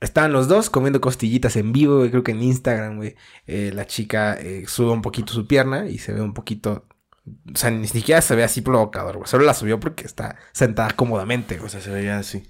[0.00, 2.10] estaban los dos comiendo costillitas en vivo, güey.
[2.10, 3.16] Creo que en Instagram, güey.
[3.46, 6.86] Eh, la chica eh, sube un poquito su pierna y se ve un poquito.
[7.52, 9.28] O sea, ni siquiera se ve así provocador, güey.
[9.28, 11.70] Solo la subió porque está sentada cómodamente, O güey.
[11.70, 12.42] sea, se veía así.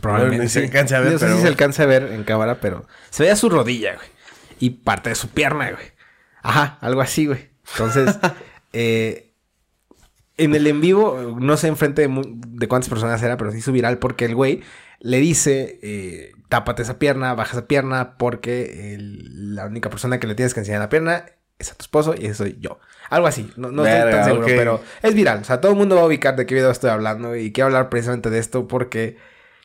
[0.00, 0.44] Probablemente.
[0.44, 0.66] ni se sí.
[0.66, 3.22] alcance a ver, No sé pero- si se alcanza a ver en cámara, pero se
[3.22, 4.08] veía su rodilla, güey.
[4.60, 5.86] Y parte de su pierna, güey.
[6.42, 7.50] Ajá, algo así, güey.
[7.72, 8.18] Entonces,
[8.72, 9.32] eh,
[10.36, 13.98] en el en vivo, no sé enfrente de, cuántas personas era, pero se hizo viral
[13.98, 14.62] porque el güey
[15.00, 20.26] le dice, eh, tápate esa pierna, baja esa pierna, porque el- la única persona que
[20.26, 21.26] le tienes que enseñar la pierna
[21.58, 22.78] es a tu esposo y ese soy yo.
[23.10, 25.38] Algo así, no, no estoy tan seguro, pero es viral.
[25.40, 27.66] O sea, todo el mundo va a ubicar de qué video estoy hablando y quiero
[27.66, 29.16] hablar precisamente de esto porque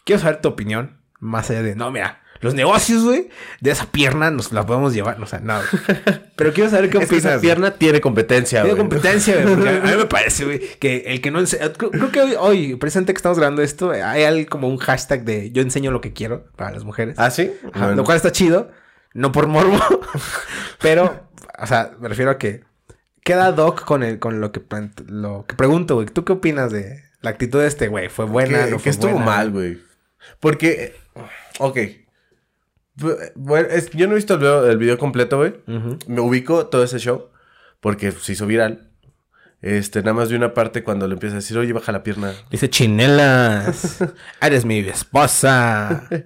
[0.06, 1.00] quiero saber tu opinión.
[1.20, 3.30] Más allá de, no, mira, los negocios, güey,
[3.62, 5.22] de esa pierna nos la podemos llevar.
[5.22, 5.56] O sea, no.
[5.60, 6.22] güey.
[6.36, 7.34] Pero quiero saber qué Es que opinas.
[7.34, 8.88] esa pierna tiene competencia, Tiene güey.
[8.90, 9.56] competencia, güey.
[9.56, 11.74] porque A mí me parece, güey, que el que no enseña.
[11.74, 15.24] Creo, creo que hoy, hoy, presente que estamos grabando esto, hay al- como un hashtag
[15.26, 17.16] de yo enseño lo que quiero para las mujeres.
[17.18, 17.52] ¿Ah, sí?
[17.74, 17.96] Ajá, Bueno.
[17.98, 18.72] Lo cual está chido.
[19.14, 19.78] No por morbo.
[20.82, 22.64] pero, o sea, me refiero a que
[23.24, 24.62] queda doc con el, con lo que,
[25.08, 26.08] lo que pregunto, güey.
[26.08, 28.08] ¿Tú qué opinas de la actitud de este güey?
[28.10, 28.66] ¿Fue buena?
[28.66, 29.26] que, ¿No que fue estuvo buena?
[29.26, 29.80] mal, güey.
[30.40, 30.96] Porque,
[31.60, 31.78] ok.
[33.00, 35.56] Bu- Bueno, es- yo no he visto el video, el video completo, güey.
[36.08, 37.30] Me ubico todo ese show
[37.80, 38.90] porque se hizo viral.
[39.62, 42.34] Este, nada más vi una parte cuando le empieza a decir, oye, baja la pierna.
[42.50, 43.98] Dice chinelas.
[44.42, 46.08] Eres mi esposa.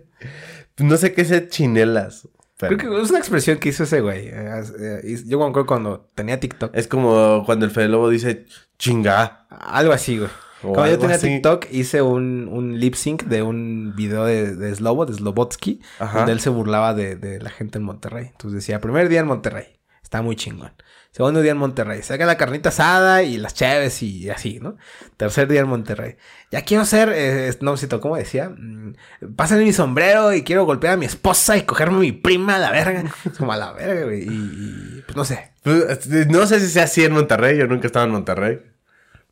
[0.78, 2.28] No sé qué es chinelas.
[2.58, 4.28] pero Creo que es una expresión que hizo ese güey.
[4.30, 4.64] Eh,
[5.04, 6.76] eh, Yo me acuerdo cuando tenía TikTok.
[6.76, 8.46] Es como cuando el Fede Lobo dice
[8.80, 9.46] chinga.
[9.52, 10.32] Algo así, güey.
[10.64, 11.28] O Cuando yo tenía así.
[11.28, 16.20] TikTok, hice un, un lip sync de un video de, de Slobo, de Slobotsky, Ajá.
[16.20, 18.28] donde él se burlaba de, de la gente en Monterrey.
[18.32, 20.72] Entonces decía, primer día en Monterrey, está muy chingón.
[21.12, 24.78] Segundo día en Monterrey, saca la carnita asada y las chaves y así, ¿no?
[25.16, 26.16] Tercer día en Monterrey.
[26.50, 28.50] Ya quiero ser, eh, no cito, ¿cómo decía?
[28.50, 28.96] Mm,
[29.36, 32.60] Pásame mi sombrero y quiero golpear a mi esposa y cogerme a mi prima a
[32.60, 33.04] la verga.
[33.26, 34.24] Es como a la verga, güey.
[34.24, 35.52] Y, y, pues no sé.
[35.62, 38.60] Pues, no sé si sea así en Monterrey, yo nunca estaba en Monterrey.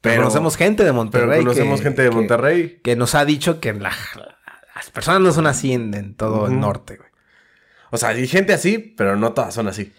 [0.01, 1.29] Pero conocemos gente de Monterrey.
[1.29, 2.79] Pero conocemos que- gente de Monterrey.
[2.83, 3.91] Que, nos ha dicho que la-
[4.75, 7.09] las personas no son así en, en todo el norte, güey.
[7.91, 9.91] O sea, hay gente así, pero no todas son así.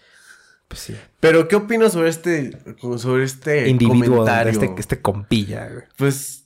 [0.67, 0.95] Pues sí.
[1.19, 2.57] Pero, ¿qué opinas sobre este,
[2.97, 4.51] sobre este Individuo, comentario?
[4.51, 5.83] este, este compilla, güey.
[5.97, 6.45] Pues,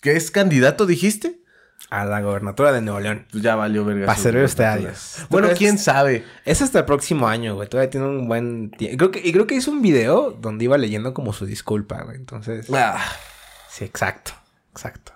[0.00, 1.40] ¿que es candidato, dijiste?
[1.88, 3.26] A la gobernatura de Nuevo León.
[3.30, 4.06] Pues ya valió verga.
[4.06, 4.48] Para servir.
[4.48, 6.24] ¿Tú Bueno, quién sabe.
[6.44, 7.68] Es hasta el próximo año, güey.
[7.68, 8.96] Todavía tiene un buen tiempo.
[8.98, 12.16] Creo que, y creo que hizo un video donde iba leyendo como su disculpa, güey.
[12.16, 12.66] Entonces.
[12.72, 12.98] Ah,
[13.76, 14.32] Sí, exacto.
[14.72, 15.12] Exacto.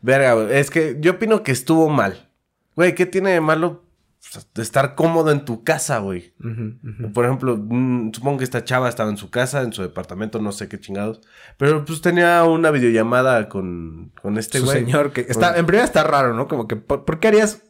[0.00, 0.56] verga, güey.
[0.56, 2.28] Es que yo opino que estuvo mal.
[2.76, 3.82] Güey, ¿qué tiene de malo
[4.56, 6.34] estar cómodo en tu casa, güey?
[7.12, 10.52] Por ejemplo, mm, supongo que esta chava estaba en su casa, en su departamento, no
[10.52, 11.20] sé qué chingados.
[11.58, 14.78] Pero pues tenía una videollamada con, con este Su güey.
[14.80, 16.48] señor que está, Con- en primera está raro, ¿no?
[16.48, 17.62] Como que, ¿por, por qué harías?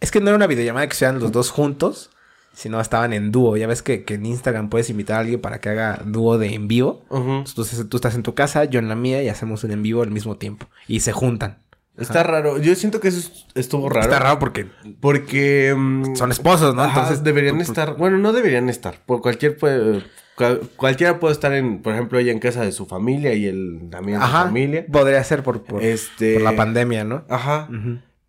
[0.00, 2.10] Es que no era una videollamada que estuvieran los dos juntos,
[2.52, 3.56] sino estaban en dúo.
[3.56, 6.52] Ya ves que, que en Instagram puedes invitar a alguien para que haga dúo de
[6.54, 7.04] en vivo.
[7.10, 10.02] Entonces tú estás en tu casa, yo en la mía y hacemos un en vivo
[10.02, 10.66] al mismo tiempo.
[10.86, 11.63] Y se juntan.
[11.96, 12.58] Está raro.
[12.58, 14.06] Yo siento que eso est- estuvo raro.
[14.06, 14.66] Está raro porque
[15.00, 15.74] Porque...
[15.76, 16.82] mm, son esposos, ¿no?
[16.82, 17.96] Ajá, Entonces deberían pues, estar.
[17.96, 18.98] Bueno, no deberían estar.
[19.06, 20.02] Por cualquier puede,
[20.36, 23.88] cual- cualquiera puede estar en, por ejemplo, ella en casa de su familia y él
[23.90, 24.86] también en su familia.
[24.90, 26.34] Podría ser por, por, Este.
[26.34, 27.24] por la pandemia, ¿no?
[27.28, 27.68] Ajá.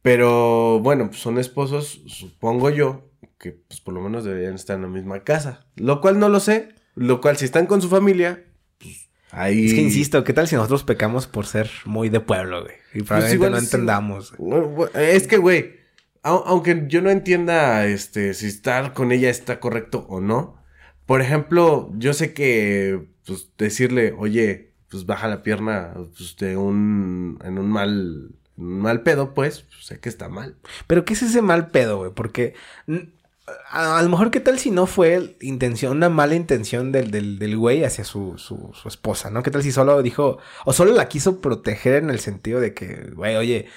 [0.01, 4.83] Pero bueno, pues son esposos, supongo yo, que pues por lo menos deberían estar en
[4.83, 5.65] la misma casa.
[5.75, 6.69] Lo cual no lo sé.
[6.93, 8.54] Lo cual, si están con su familia, pues
[9.35, 9.65] ahí.
[9.67, 12.75] Es que insisto, ¿qué tal si nosotros pecamos por ser muy de pueblo, güey?
[12.93, 13.65] Y probablemente igual no sí.
[13.65, 14.33] entendamos.
[14.37, 14.89] güey.
[14.95, 15.75] Es que, güey,
[16.23, 20.57] au- aunque yo no entienda este, si estar con ella está correcto o no.
[21.05, 27.37] Por ejemplo, yo sé que pues, decirle, oye, pues baja la pierna pues, de un,
[27.43, 30.55] en un mal, un mal pedo, pues, pues, sé que está mal.
[30.87, 32.11] Pero ¿qué es ese mal pedo, güey?
[32.15, 32.53] Porque
[33.69, 37.37] a, a lo mejor qué tal si no fue intención, una mala intención del, del,
[37.39, 39.43] del güey hacia su, su, su esposa, ¿no?
[39.43, 43.11] ¿Qué tal si solo dijo, o solo la quiso proteger en el sentido de que,
[43.13, 43.67] güey, oye,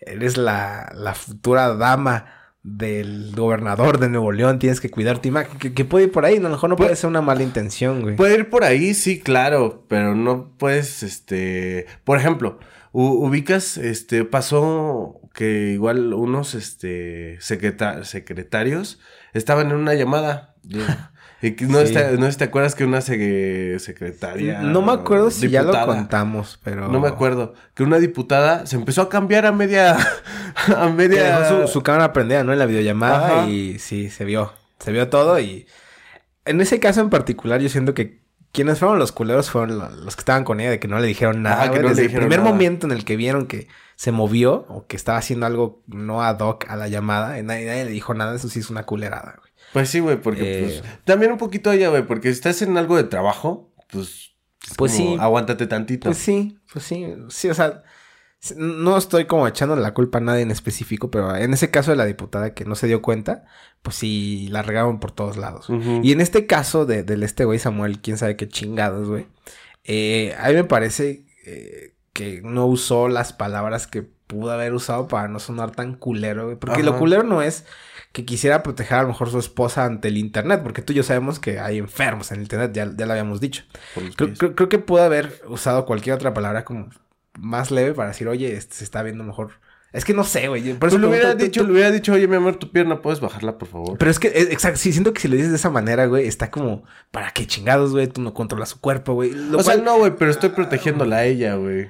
[0.00, 5.58] eres la, la futura dama del gobernador de Nuevo León, tienes que cuidar tu imagen,
[5.58, 6.46] que, que puede ir por ahí, ¿no?
[6.46, 8.16] a lo mejor no puede ser una mala intención, güey.
[8.16, 12.58] Puede ir por ahí, sí, claro, pero no puedes, este, por ejemplo,
[12.92, 18.98] ubicas, este, pasó que igual unos, este, secreta- secretarios
[19.34, 20.54] estaban en una llamada.
[21.40, 21.84] y no, Sí.
[21.94, 24.60] está- no te acuerdas que una se- secretaria.
[24.60, 26.88] no me acuerdo si ya lo contamos, pero...
[26.88, 27.54] No me acuerdo.
[27.74, 29.96] Que una diputada se empezó a cambiar a media.
[30.76, 31.40] a Que media.
[31.40, 32.52] dejó su, su cámara prendida, ¿no?
[32.52, 33.48] En la videollamada Ajá.
[33.48, 34.52] y sí, se vio.
[34.80, 35.66] Se vio todo y...
[36.44, 40.16] En ese caso en particular yo siento que quienes fueron los culeros fueron lo- los
[40.16, 41.64] que estaban con ella, de que no le dijeron nada.
[41.64, 42.50] Ajá, que le Desde dijeron el primer nada.
[42.50, 46.38] momento en el que vieron que se movió o que estaba haciendo algo no ad
[46.38, 49.34] hoc a la llamada, y nadie, nadie le dijo nada, eso sí es una culerada,
[49.40, 49.50] güey.
[49.72, 50.62] Pues sí, güey, porque Eh.
[50.80, 51.02] pues.
[51.04, 54.34] También un poquito ella, güey, porque si estás en algo de trabajo, pues.
[54.62, 55.16] es Pues como, sí.
[55.18, 56.10] Aguántate tantito.
[56.10, 57.82] Pues sí, pues sí, sí, o sea,
[58.56, 61.96] no estoy como echando la culpa a nadie en específico, pero en ese caso de
[61.96, 63.46] la diputada que no se dio cuenta,
[63.82, 65.66] pues sí, la regaron por todos lados.
[66.04, 69.26] Y en este caso de, del este güey Samuel, quién sabe qué chingados, güey.
[69.82, 75.06] eh, a mí me parece eh, que no usó las palabras que pudo haber usado
[75.06, 76.56] para no sonar tan culero, güey.
[76.56, 77.64] Porque lo culero no es
[78.12, 81.04] que quisiera proteger a lo mejor su esposa ante el internet, porque tú y yo
[81.04, 83.62] sabemos que hay enfermos en el internet, ya, ya lo habíamos dicho.
[84.16, 86.88] Creo, creo- creo que pudo haber usado cualquier otra palabra como
[87.38, 89.52] más leve para decir, oye, este se está viendo mejor.
[89.92, 90.74] Es que no sé, güey.
[90.74, 93.00] Por Tú eso le hubieras tú- dicho, le hubiera dicho, oye, mi amor, tu pierna,
[93.00, 93.96] ¿puedes bajarla, por favor?
[93.96, 96.26] Pero es que, eh, exacto, sí, siento que si lo dices de esa manera, güey,
[96.26, 98.06] está como, ¿para qué chingados, güey?
[98.08, 99.30] Tú no controlas su cuerpo, güey.
[99.30, 101.88] Lo o sea, no, güey, pero estoy protegiéndola a ella, güey.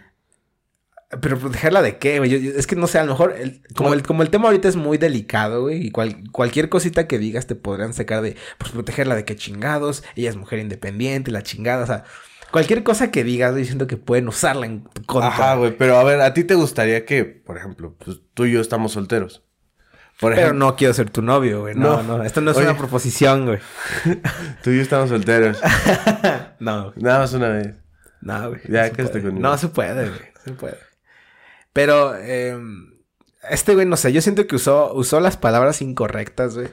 [1.22, 2.48] Pero protegerla de qué, güey.
[2.48, 4.76] Es que no sé, a lo mejor, el- como, el, como el tema ahorita es
[4.76, 9.14] muy delicado, güey, y cual- cualquier cosita que digas te podrían sacar de, pues protegerla
[9.14, 12.04] de qué chingados, ella es mujer independiente, la chingada, o sea,
[12.50, 15.28] cualquier cosa que digas, güey, siento que pueden usarla en contra.
[15.28, 18.52] Ajá, güey, pero a ver, ¿a ti te gustaría que, por ejemplo, pues tú y
[18.52, 19.42] yo estamos solteros?
[20.20, 21.74] Por Pero ejemplo, no quiero ser tu novio, güey.
[21.74, 22.18] No, No.
[22.18, 22.66] no, esto no es Oye.
[22.68, 23.60] una proposición, güey.
[24.62, 25.58] tú y yo estamos solteros.
[26.58, 27.02] no, güey.
[27.02, 27.76] Nada más una vez.
[28.20, 28.60] No, güey.
[28.68, 29.22] Ya, no quédate puede.
[29.24, 29.40] conmigo.
[29.48, 30.20] No se puede, güey.
[30.34, 30.87] No se puede.
[31.78, 32.58] Pero, eh,
[33.50, 36.66] este güey, no sé, yo siento que usó, usó las palabras incorrectas, güey.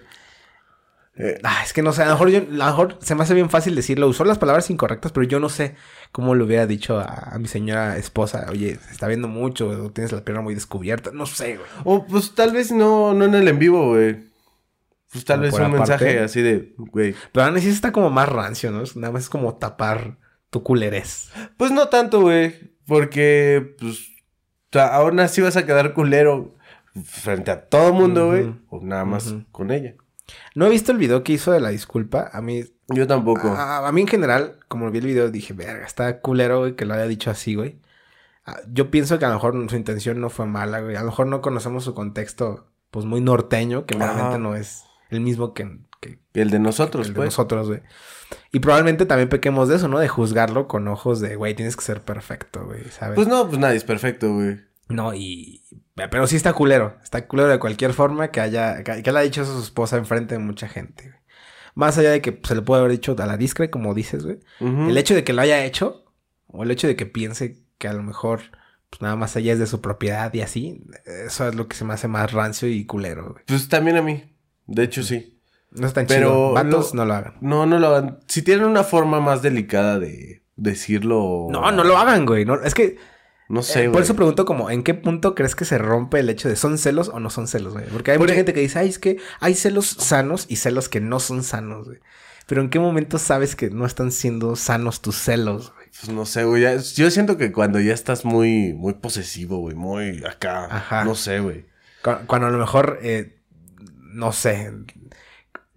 [1.15, 3.21] Eh, Ah, es que no sé, a lo mejor yo, a lo mejor se me
[3.21, 4.07] hace bien fácil decirlo.
[4.07, 5.75] Usó las palabras incorrectas, pero yo no sé
[6.11, 9.91] cómo le hubiera dicho a, a mi señora esposa, oye, se está viendo mucho, o
[9.91, 11.11] tienes la pierna muy descubierta.
[11.13, 11.69] No sé, güey.
[11.83, 14.23] o pues tal vez no, no en el en vivo, güey.
[15.11, 15.77] Pues tal Como vez un aparte.
[15.77, 17.13] mensaje así de, güey.
[17.31, 18.81] Pero aún así está como más rancio, ¿no?
[18.95, 20.17] Nada más es como tapar
[20.49, 21.29] tu culerez.
[21.57, 22.73] Pues no tanto, güey.
[22.87, 24.14] Porque, pues,
[24.75, 26.55] sea, aún así vas a quedar culero
[27.03, 28.53] frente a todo mundo, güey.
[28.69, 29.95] O nada más con ella.
[30.55, 32.29] No he visto el video que hizo de la disculpa.
[32.33, 33.49] A mí Yo tampoco.
[33.49, 36.85] A, a mí en general, como vi el video, dije, verga, está culero, güey, que
[36.85, 37.79] lo haya dicho así, güey.
[38.45, 40.95] Ah, Yo pienso que a lo mejor su intención no fue mala, güey.
[40.95, 45.21] A lo mejor no conocemos su contexto, pues muy norteño, que realmente no es el
[45.21, 47.27] mismo que, que El de nosotros, el de pues.
[47.27, 47.81] nosotros, güey.
[48.51, 49.99] Y probablemente también pequemos de eso, ¿no?
[49.99, 53.15] De juzgarlo con ojos de, güey, tienes que ser perfecto, güey, ¿sabes?
[53.15, 54.59] Pues no, pues nadie es perfecto, güey.
[54.87, 55.63] No, y...
[55.95, 56.97] Pero sí está culero.
[57.03, 58.83] Está culero de cualquier forma que haya...
[58.83, 61.19] Que, que le haya dicho eso a su esposa enfrente de mucha gente, güey.
[61.73, 64.39] Más allá de que se le puede haber dicho a la discre, como dices, güey.
[64.61, 66.05] El hecho de que lo haya hecho,
[66.47, 68.39] o el hecho de que piense que a lo mejor
[68.89, 70.85] pues nada más allá es de su propiedad y así,
[71.25, 73.43] eso es lo que se me hace más rancio y culero, güey.
[73.45, 74.23] Pues también a mí.
[74.67, 75.41] De hecho, sí.
[75.71, 76.53] No es tan Pero chido.
[76.53, 77.33] Vatos, lo- no lo hagan.
[77.41, 78.19] No, no lo hagan.
[78.27, 81.47] Si tienen una forma más delicada de decirlo.
[81.49, 82.45] No, no lo hagan, güey.
[82.45, 82.97] No, es que
[83.47, 83.91] No sé, güey.
[83.91, 86.77] por eso pregunto como, ¿en qué punto crees que se rompe el hecho de son
[86.79, 87.85] celos o no son celos, güey?
[87.87, 90.89] Porque hay Por mucha gente que dice, ay, es que hay celos sanos y celos
[90.89, 91.99] que no son sanos, güey.
[92.47, 95.87] Pero ¿en qué momento sabes que no están siendo sanos tus celos, güey?
[95.99, 96.63] Pues no sé, güey.
[96.95, 99.75] Yo siento que cuando ya estás muy, muy posesivo, güey.
[99.75, 100.65] Muy acá.
[100.65, 101.03] Ajá.
[101.05, 101.65] No sé, güey.
[102.03, 103.39] Cu- Cuando a lo mejor, eh,
[104.01, 104.71] no sé.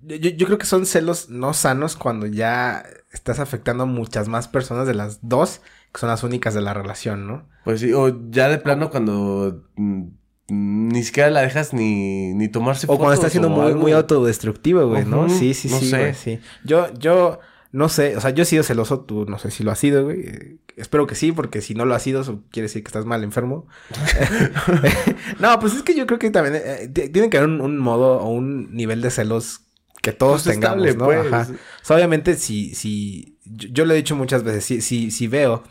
[0.02, 4.46] Yo- yo creo que son celos no sanos cuando ya estás afectando a muchas más
[4.48, 5.60] personas de las dos,
[5.92, 7.48] que son las únicas de la relación, ¿no?
[7.64, 10.02] Pues sí, o ya de plano cuando mm,
[10.48, 13.80] ni siquiera la dejas ni, ni tomarse O cuando estás siendo muy, algo.
[13.80, 15.28] muy autodestructivo, güey, ¿no?
[15.28, 15.98] Sí, sí, no sí, sé.
[15.98, 16.40] güey, sí.
[16.64, 17.40] Yo, yo,
[17.72, 20.04] no sé, o sea, yo he sido celoso, tú no sé si lo has sido,
[20.04, 20.58] güey.
[20.76, 23.24] Espero que sí, porque si no lo has sido, eso quiere decir que estás mal
[23.24, 23.66] enfermo.
[25.38, 28.18] no, pues es que yo creo que también eh, tiene que haber un, un modo
[28.20, 29.62] o un nivel de celos
[30.02, 31.22] que todos Pues tengamos, estable, ¿no?
[31.22, 31.32] pues.
[31.32, 31.52] Ajá.
[31.52, 35.26] O sea, obviamente, si, si, yo, yo lo he dicho muchas veces, si, si, si
[35.26, 35.64] veo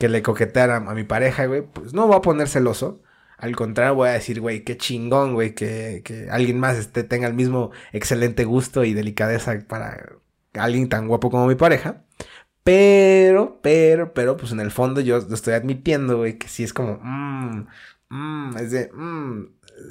[0.00, 3.02] que le coqueteara a, mi pareja, güey, pues no voy a poner celoso.
[3.36, 7.28] Al contrario, voy a decir, güey, qué chingón, güey, que, que alguien más este, tenga
[7.28, 10.16] el mismo excelente gusto y delicadeza para
[10.54, 12.02] alguien tan guapo como mi pareja.
[12.64, 16.72] Pero, pero, pero, pues en el fondo yo lo estoy admitiendo, güey, que sí es
[16.72, 17.66] como, mmm,
[18.08, 19.44] mmm, es de, mmm.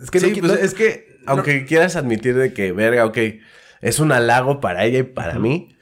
[0.04, 3.18] Es que sí, no pues no- es que, aunque quieras admitir de que, verga, ok,
[3.82, 5.76] es un halago para ella y para mí,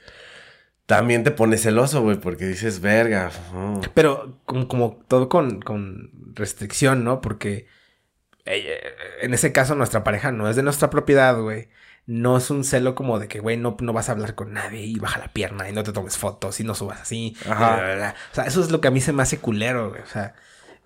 [0.88, 3.30] también te pones celoso, güey, porque dices, verga.
[3.54, 3.82] mm".
[3.94, 7.22] Pero como, como todo con, con restricción, ¿no?
[7.22, 7.68] Porque
[8.46, 8.82] eh,
[9.22, 11.68] en ese caso nuestra pareja no es de nuestra propiedad, güey.
[12.06, 14.86] No es un celo como de que, güey, no, no vas a hablar con nadie
[14.86, 17.36] y baja la pierna y no te tomes fotos y no subas así.
[17.46, 17.76] Ajá.
[17.76, 18.16] bla, bla, bla.
[18.32, 20.02] O sea, eso es lo que a mí se me hace culero, güey.
[20.02, 20.36] O sea,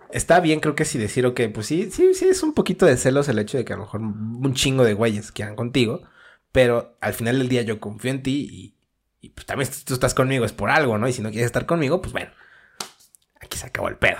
[0.09, 2.97] está bien, creo que si decir, ok, pues sí, sí, sí, es un poquito de
[2.97, 6.01] celos el hecho de que a lo mejor un chingo de güeyes quieran contigo.
[6.51, 8.80] Pero al final del día yo confío en ti y,
[9.21, 11.07] y pues también si tú estás conmigo es por algo, ¿no?
[11.07, 12.31] Y si no quieres estar conmigo, pues bueno,
[13.39, 14.17] aquí se acabó el pedo.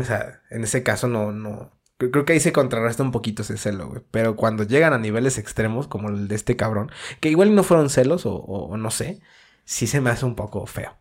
[0.00, 1.72] O sea, en ese caso no, no.
[1.98, 4.02] Creo, que ahí se contrarresta un poquito ese celo, güey.
[4.10, 6.90] Pero cuando llegan a niveles extremos, como el de este cabrón,
[7.20, 9.20] que igual no fueron celos o, o- o no sé,
[9.66, 10.96] sí se me hace un poco feo.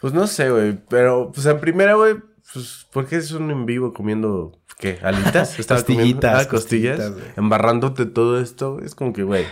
[0.00, 2.16] Pues no sé, güey, pero pues en primera, güey,
[2.52, 5.58] pues, ¿por qué es un en vivo comiendo, qué, alitas?
[5.58, 9.46] Estaba comiendo- Costillitas, ah, costillas, embarrándote todo esto, es como que, güey,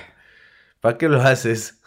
[0.80, 1.80] ¿para qué lo haces?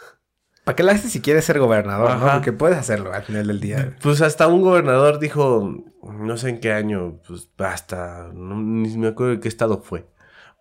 [0.65, 2.31] ¿Para qué lo haces si quieres ser gobernador, no?
[2.33, 3.95] Porque puedes hacerlo al final del día.
[4.01, 9.07] Pues hasta un gobernador dijo, no sé en qué año, pues basta, no, ni me
[9.09, 10.07] acuerdo de qué estado fue.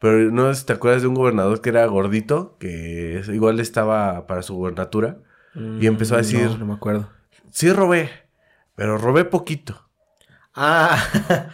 [0.01, 4.27] Pero no sé si te acuerdas de un gobernador que era gordito, que igual estaba
[4.27, 5.17] para su gobernatura.
[5.81, 7.09] Y empezó a decir- Mm, No, no me acuerdo.
[7.51, 8.11] Sí robé,
[8.75, 9.89] pero robé poquito.
[10.55, 10.99] Ah,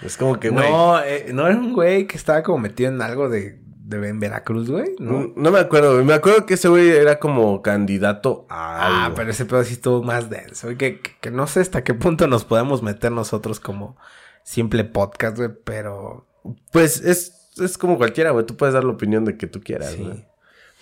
[0.03, 0.71] Es como que, güey.
[0.71, 3.61] no, eh, no era un güey que estaba como metido en algo de,
[3.91, 4.95] de en Veracruz, güey.
[4.99, 5.33] No, No.
[5.37, 6.05] no me acuerdo, güey.
[6.05, 10.03] Me acuerdo que ese güey era como candidato a Ah, pero ese pedo sí estuvo
[10.03, 10.69] más denso.
[10.69, 13.97] güey, Que, que, que no sé hasta qué punto nos podemos meter nosotros como
[14.45, 16.27] simple podcast, güey, pero
[16.73, 18.47] Pues es, es como cualquiera, güey.
[18.47, 20.03] Tú puedes dar la opinión de que tú quieras, sí.
[20.03, 20.25] güey.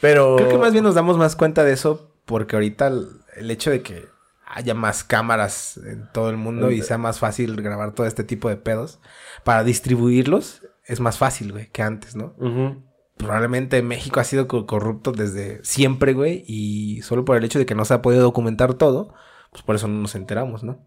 [0.01, 0.37] Pero...
[0.37, 3.71] Creo que más bien nos damos más cuenta de eso porque ahorita el, el hecho
[3.71, 4.07] de que
[4.47, 8.49] haya más cámaras en todo el mundo y sea más fácil grabar todo este tipo
[8.49, 8.99] de pedos
[9.45, 12.33] para distribuirlos es más fácil, güey, que antes, ¿no?
[12.39, 12.83] Ujú.
[13.19, 17.66] Probablemente México ha sido co- corrupto desde siempre, güey, y solo por el hecho de
[17.66, 19.12] que no se ha podido documentar todo,
[19.51, 20.79] pues por eso no nos enteramos, ¿no?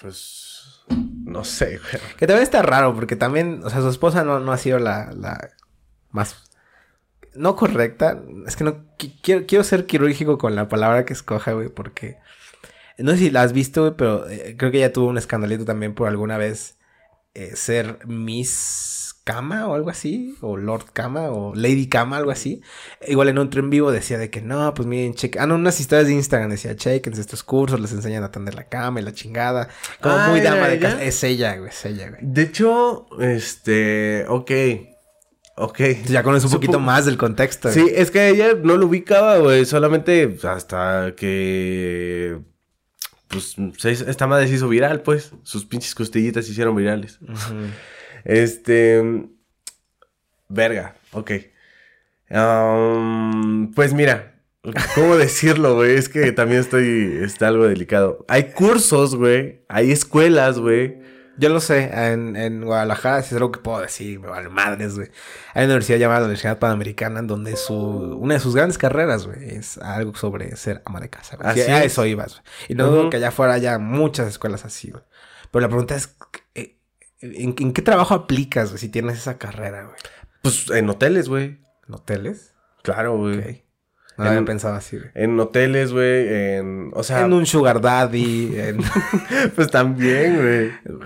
[0.00, 0.50] Pues...
[0.88, 2.02] No sé, güey.
[2.18, 5.12] Que también está raro, porque también, o sea, su esposa no, no ha sido la,
[5.12, 5.50] la
[6.10, 6.50] más...
[7.34, 8.22] No correcta.
[8.46, 8.84] Es que no...
[8.98, 12.18] qui- Quiero, quiero ser quirúrgico con la palabra que escoja, güey, porque...
[12.98, 15.64] No sé si la has visto, güey, pero eh, creo que ella tuvo un escandalito
[15.64, 16.78] también por alguna vez
[17.34, 18.93] eh, ser Miss
[19.24, 22.60] Kama o algo así, o Lord Kama o Lady Kama, algo así.
[23.08, 25.38] Igual en otro en vivo decía de que no, pues miren, cheque.
[25.38, 28.68] Ah, no, unas historias de Instagram decía, chequense estos cursos, les enseñan a tender la
[28.68, 29.68] cama y la chingada.
[30.02, 31.02] Como Ah, muy ¿era dama de casa.
[31.02, 32.20] Es ella, güey, es ella, güey.
[32.22, 34.26] De hecho, este...
[34.28, 34.50] Ok.
[35.56, 35.80] Ok.
[36.06, 37.70] Ya conoces un Supo- poquito más del contexto.
[37.72, 37.94] Sí, güey.
[37.96, 39.64] es que ella no lo ubicaba, güey.
[39.64, 42.40] Solamente hasta que.
[43.28, 45.32] Pues esta madre se hizo viral, pues.
[45.44, 47.18] Sus pinches costillitas se hicieron virales.
[47.22, 47.66] Ujú.
[48.24, 49.28] Este.
[50.48, 51.30] Verga, ok.
[53.74, 54.34] Pues mira,
[54.94, 55.96] ¿cómo decirlo, güey?
[55.96, 57.18] Es que también estoy.
[57.22, 58.24] Está algo delicado.
[58.28, 59.64] Hay cursos, güey.
[59.68, 61.02] Hay escuelas, güey.
[61.36, 64.94] Yo lo sé, en, en Guadalajara, si es algo que puedo decir, me vale madres,
[64.94, 65.08] güey.
[65.54, 69.26] Hay una universidad llamada la Universidad Panamericana, en donde su, una de sus grandes carreras,
[69.26, 71.36] güey, es algo sobre ser ama de casa.
[71.40, 71.86] Así Sí, a es.
[71.90, 72.44] eso ibas, güey.
[72.68, 75.02] Y no dudo que allá afuera haya muchas escuelas así, güey.
[75.50, 76.16] Pero la pregunta es,
[77.24, 79.96] ¿en, en qué trabajo aplicas, güey, si tienes esa carrera, güey?
[80.42, 81.58] Pues en hoteles, güey.
[81.88, 82.54] ¿En hoteles?
[82.82, 83.38] Claro, güey.
[83.38, 83.46] Ok.
[84.16, 85.10] No En- había pensado así, güey.
[85.14, 86.28] En hoteles, güey.
[86.28, 86.90] En.
[86.94, 87.22] O sea.
[87.24, 88.78] En un sugar daddy, en...
[89.56, 90.98] Pues también, güey.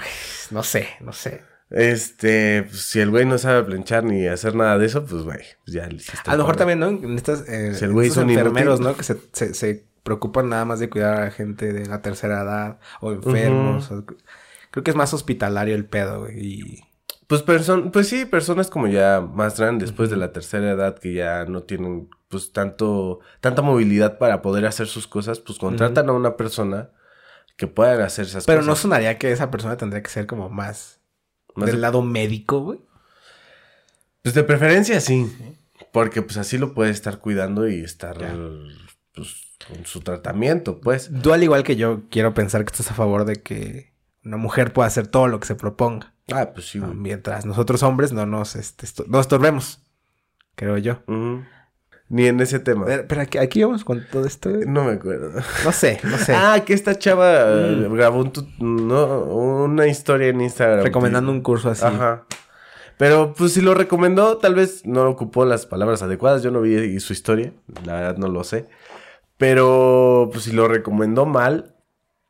[0.50, 1.42] no sé, no sé.
[1.70, 5.40] Este, pues, si el güey no sabe planchar ni hacer nada de eso, pues güey,
[5.64, 6.18] pues ya le hiciste.
[6.30, 6.88] A lo mejor también, ¿no?
[6.88, 8.92] En estas, eh, Si el güey son enfermeros, inútil.
[8.92, 8.96] ¿no?
[8.96, 12.40] Que se, se, se preocupan nada más de cuidar a la gente de la tercera
[12.42, 13.90] edad o enfermos.
[13.90, 14.04] o-
[14.78, 16.38] creo que es más hospitalario el pedo, güey.
[16.38, 16.84] Y...
[17.26, 21.12] Pues, person pues sí, personas como ya más grandes, después de la tercera edad, que
[21.12, 26.12] ya no tienen, pues, tanto, tanta movilidad para poder hacer sus cosas, pues contratan a
[26.12, 26.90] una persona
[27.56, 28.82] que pueda hacer esas Pero no cosas.
[28.82, 31.00] sonaría que esa persona tendría que ser como más,
[31.54, 32.80] Más del de- lado médico, güey.
[34.22, 35.30] Pues de preferencia sí,
[35.92, 38.34] porque pues así lo puede estar cuidando y estar, Ya.
[39.14, 39.34] pues,
[39.68, 41.10] con su tratamiento, pues.
[41.22, 43.92] Tú, al igual que yo, quiero pensar que estás a favor de que
[44.28, 46.12] una mujer pueda hacer todo lo que se proponga.
[46.32, 46.86] Ah, pues sí, ¿no?
[46.88, 46.98] güey.
[46.98, 49.80] Mientras nosotros hombres no nos, este, esto- no estorbemos.
[50.54, 51.02] Creo yo.
[52.10, 52.84] Ni en ese tema.
[52.86, 54.50] Pero, pero aquí, aquí vamos con todo esto.
[54.66, 55.30] No me acuerdo.
[55.64, 56.34] No sé, no sé.
[56.34, 57.94] Ah, que esta chava eh, Mm.
[57.94, 60.84] grabó un tut- no, una historia en Instagram.
[60.84, 61.84] Recomendando un curso así.
[61.84, 62.24] Ajá.
[62.98, 66.42] Pero pues si lo recomendó, tal vez no ocupó las palabras adecuadas.
[66.42, 67.52] Yo no vi su historia,
[67.84, 68.66] la verdad no lo sé.
[69.36, 71.74] Pero pues si lo recomendó mal,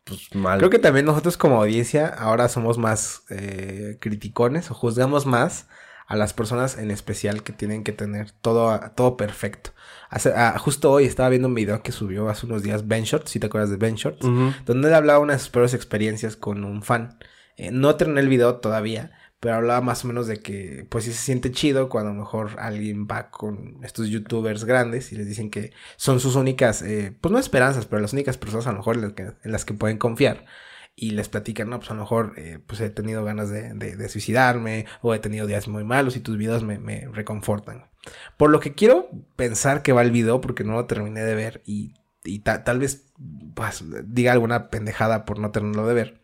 [0.09, 0.59] pues mal.
[0.59, 5.67] Creo que también nosotros como audiencia ahora somos más eh, criticones o juzgamos más
[6.07, 9.71] a las personas en especial que tienen que tener todo, todo perfecto.
[10.09, 13.31] Hace- ah, justo hoy estaba viendo un video que subió hace unos días Ben Shorts,
[13.31, 14.25] si te acuerdas de Ben Shorts,
[14.65, 17.19] donde él hablaba una de sus peores experiencias con un fan.
[17.59, 19.11] Eh, no terminé el video todavía,
[19.41, 22.21] pero hablaba más o menos de que pues sí se siente chido cuando a lo
[22.21, 27.17] mejor alguien va con estos youtubers grandes y les dicen que son sus únicas, eh,
[27.21, 30.45] pues no esperanzas, pero las únicas personas a lo mejor en las que, pueden confiar.
[31.01, 34.09] Y les platican, no, pues a lo mejor eh, pues he tenido ganas de, de-
[34.09, 37.85] suicidarme o he tenido días muy malos y tus videos me, me reconfortan.
[38.37, 41.63] Por lo que quiero pensar que va el video porque no lo terminé de ver
[41.65, 43.13] y, y ta- tal vez
[43.55, 46.21] pues, diga alguna pendejada por no tenerlo de ver.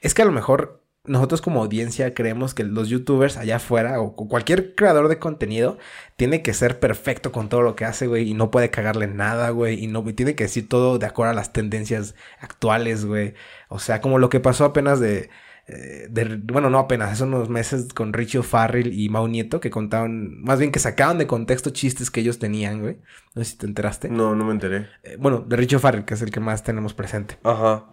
[0.00, 4.14] Es que a lo mejor nosotros como audiencia creemos que los youtubers allá afuera o
[4.16, 5.78] cu- cualquier creador de contenido
[6.16, 9.50] tiene que ser perfecto con todo lo que hace, güey, y no puede cagarle nada,
[9.50, 13.34] güey, y no y tiene que decir todo de acuerdo a las tendencias actuales, güey.
[13.68, 15.30] O sea, como lo que pasó apenas de,
[15.68, 19.70] eh, de- bueno, no apenas, hace unos meses con Richie Farrell y Mau Nieto que
[19.70, 22.98] contaban, más bien que sacaban de contexto chistes que ellos tenían, güey.
[23.34, 24.08] No sé si te enteraste.
[24.08, 24.86] No, no me enteré.
[25.02, 27.84] Eh, bueno, de Richie Farrell, que es el que más tenemos presente Ajá.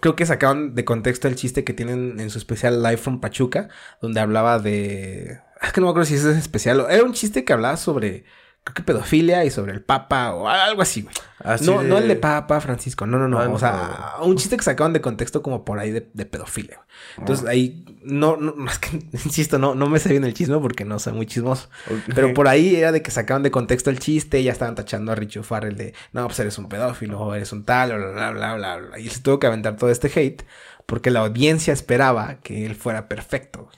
[0.00, 3.68] Creo que sacaron de contexto el chiste que tienen en su especial Live from Pachuca,
[4.00, 5.40] donde hablaba de...
[5.62, 6.86] Es que no me acuerdo si es especial.
[6.88, 8.24] Era un chiste que hablaba sobre,
[8.64, 11.14] creo que pedofilia y sobre el Papa o algo así, güey.
[11.42, 13.38] Así No, de- no el de Papa Francisco, no, no, no.
[13.40, 13.58] Ah, o no.
[13.58, 16.76] sea, un chiste que sacaban de contexto como por ahí de, de pedofilia.
[16.76, 16.88] güey.
[17.18, 20.84] Entonces ahí, no, no, es que, insisto, no, no me sé bien el chisme porque
[20.84, 21.70] no soy muy chismoso.
[22.14, 25.12] Pero por ahí era de que sacaban de contexto el chiste y ya estaban tachando
[25.12, 28.30] a Richie Farrell de, no, pues eres un pedófilo, o eres un tal, bla, bla,
[28.32, 28.98] bla, bla, bla.
[28.98, 30.42] Y se tuvo que aventar todo este hate
[30.84, 33.70] porque la audiencia esperaba que él fuera perfecto.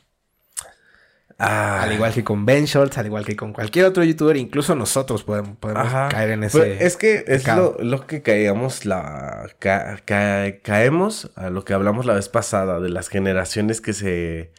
[1.44, 1.82] Ah.
[1.82, 2.66] Al igual que con Ben
[2.96, 6.56] al igual que con cualquier otro youtuber, incluso nosotros podemos, caer en ese...
[6.58, 11.74] Pues es que es lo, lo que caíamos la ca- ca- caemos a lo que
[11.74, 14.52] hablamos la vez pasada de las generaciones que se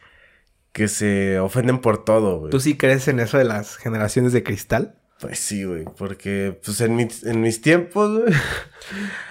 [0.72, 2.50] que se ofenden por todo, güey.
[2.50, 4.96] ¿Tú sí crees en eso de las generaciones de cristal?
[5.20, 8.34] Pues sí, güey, porque pues en mis, en mis tiempos, güey.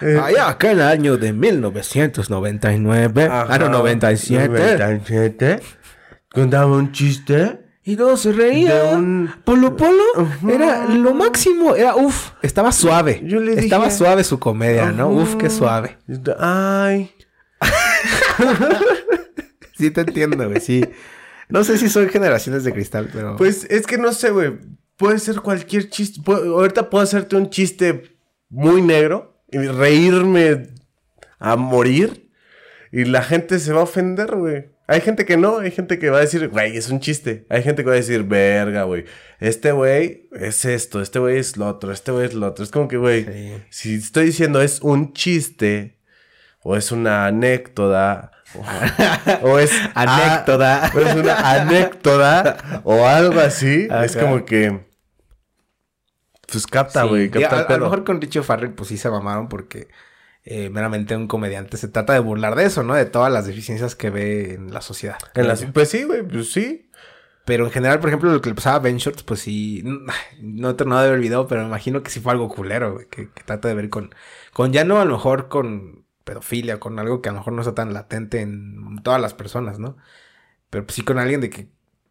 [0.00, 4.48] eh, Allá, acá en el año de 1999, ah, no, ajá, 97.
[4.48, 5.60] 97,
[6.34, 8.96] contaba un chiste Y todos se reían.
[8.96, 10.02] un Polo Polo
[10.48, 11.74] era lo máximo.
[11.76, 13.20] Era, uff, estaba suave.
[13.24, 15.08] Yo le dije- Estaba suave su comedia, ¿no?
[15.10, 15.98] Uf, qué suave.
[16.38, 17.10] Ay,
[19.76, 20.84] Sí te entiendo, güey, sí.
[21.48, 23.36] No sé si son generaciones de cristal, pero...
[23.36, 24.54] Pues es que no sé, güey.
[24.96, 26.20] Puede ser cualquier chiste.
[26.26, 28.16] Ahorita puedo hacerte un chiste
[28.48, 30.68] muy negro y reírme
[31.38, 32.30] a morir.
[32.92, 34.70] Y la gente se va a ofender, güey.
[34.86, 37.46] Hay gente que no, hay gente que va a decir, güey, es un chiste.
[37.48, 39.04] Hay gente que va a decir, verga, güey.
[39.40, 42.62] Este güey es esto, este güey es lo otro, este güey es lo otro.
[42.64, 43.62] Es como que, güey, Sí.
[43.70, 45.98] si estoy diciendo es un chiste
[46.60, 48.30] o es una anécdota
[49.42, 50.90] o, o es Anécdota.
[50.94, 54.84] o es una anécdota o algo así, es como que
[56.50, 59.10] pues capta, güey, capta a, el a lo mejor con Richie Farrell pues sí se
[59.10, 59.88] mamaron porque
[60.44, 62.94] eh, meramente un comediante se trata de burlar de eso, ¿no?
[62.94, 65.18] De todas las deficiencias que ve en la sociedad.
[65.34, 66.90] En las- pues sí, güey, pues sí.
[67.46, 69.82] Pero en general, por ejemplo, lo que le pasaba a Ben Shorts, pues sí,
[70.40, 72.94] no he terminado de ver el video, pero me imagino que sí fue algo culero,
[72.94, 74.14] güey, que, que trata de ver con,
[74.54, 77.60] con ya no a lo mejor con pedofilia, con algo que a lo mejor no
[77.60, 79.98] está tan latente en todas las personas, ¿no?
[80.70, 81.68] Pero pues sí con alguien de que,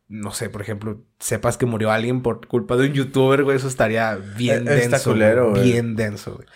[0.08, 3.68] no sé, por ejemplo, sepas que murió alguien por culpa de un youtuber, güey, eso
[3.68, 5.64] estaría bien Eh, está denso, culero, güey.
[5.64, 6.48] bien denso, güey.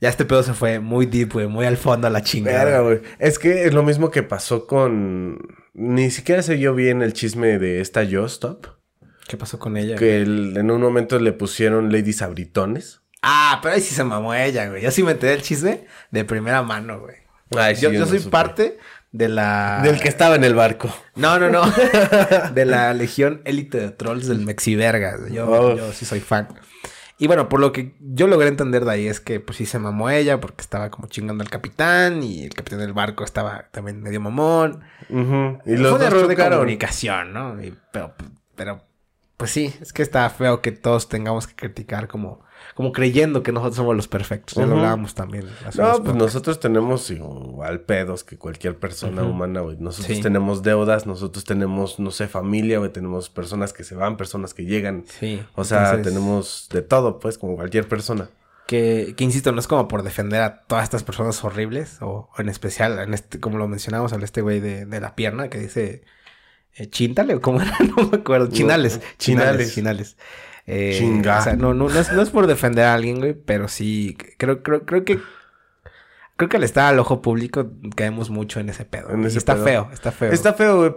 [0.00, 2.64] Ya este pedo se fue muy deep, güey, muy al fondo a la chingada.
[2.64, 3.00] Verga, güey.
[3.18, 5.38] Es que es lo mismo que pasó con.
[5.74, 8.66] Ni siquiera sé yo bien el chisme de esta Yo Stop.
[9.28, 9.96] ¿Qué pasó con ella?
[9.96, 13.02] Que el- en un momento le pusieron ladies abritones.
[13.22, 14.82] Ah, pero ahí sí se mamó ella, güey.
[14.82, 17.16] Yo sí me enteré el chisme de primera mano, güey.
[17.56, 18.30] Ay, sí, yo yo no soy supe.
[18.30, 18.78] parte
[19.10, 19.80] de la...
[19.82, 20.94] Del que estaba en el barco.
[21.16, 21.62] No, no, no.
[22.54, 25.30] de la legión élite de trolls del Mexivergas.
[25.32, 25.76] Yo, Oh.
[25.76, 26.48] yo sí soy fan.
[27.20, 29.78] Y bueno, por lo que yo logré entender de ahí es que pues sí se
[29.80, 34.00] mamó ella porque estaba como chingando al capitán y el capitán del barco estaba también
[34.02, 34.82] medio mamón.
[35.10, 35.58] Ujú.
[35.66, 37.60] Y Fue los un dos error de comunicación, ¿no?
[37.62, 38.14] Y- pero,
[38.54, 38.82] pero,
[39.36, 42.40] pues sí, es que está feo que todos tengamos que criticar como,
[42.78, 44.54] como creyendo que nosotros somos los perfectos.
[44.54, 44.76] Ya lo Ujú.
[44.76, 45.46] hablábamos también.
[45.66, 49.76] hace No, pues nosotros tenemos igual pedos que cualquier persona humana, güey.
[49.80, 50.22] Nosotros Sí.
[50.22, 52.92] tenemos deudas, nosotros tenemos, no sé, familia, güey.
[52.92, 55.02] Tenemos personas que se van, personas que llegan.
[55.08, 55.42] Sí.
[55.56, 58.30] O sea, entonces, tenemos de todo, pues, como cualquier persona.
[58.68, 62.40] Que, que insisto, no es como por defender a todas estas personas horribles, o, o
[62.40, 65.58] en especial, en este, como lo mencionamos, al este güey de, de la pierna que
[65.58, 66.04] dice
[66.76, 69.74] eh, Chintale, o cómo era, no me acuerdo, Chinales, No, Chinales, Chinales.
[69.74, 70.16] Chinales.
[70.70, 71.38] Eh, Chinga.
[71.38, 74.18] O sea, no, no, no es, no es por defender a alguien, güey, pero sí,
[74.36, 75.18] creo, creo, creo que,
[76.36, 79.10] creo que al estar al ojo público caemos mucho en ese pedo.
[79.10, 79.64] En Y ese está pedo.
[79.64, 80.30] feo, está feo.
[80.30, 80.94] Está feo, güey.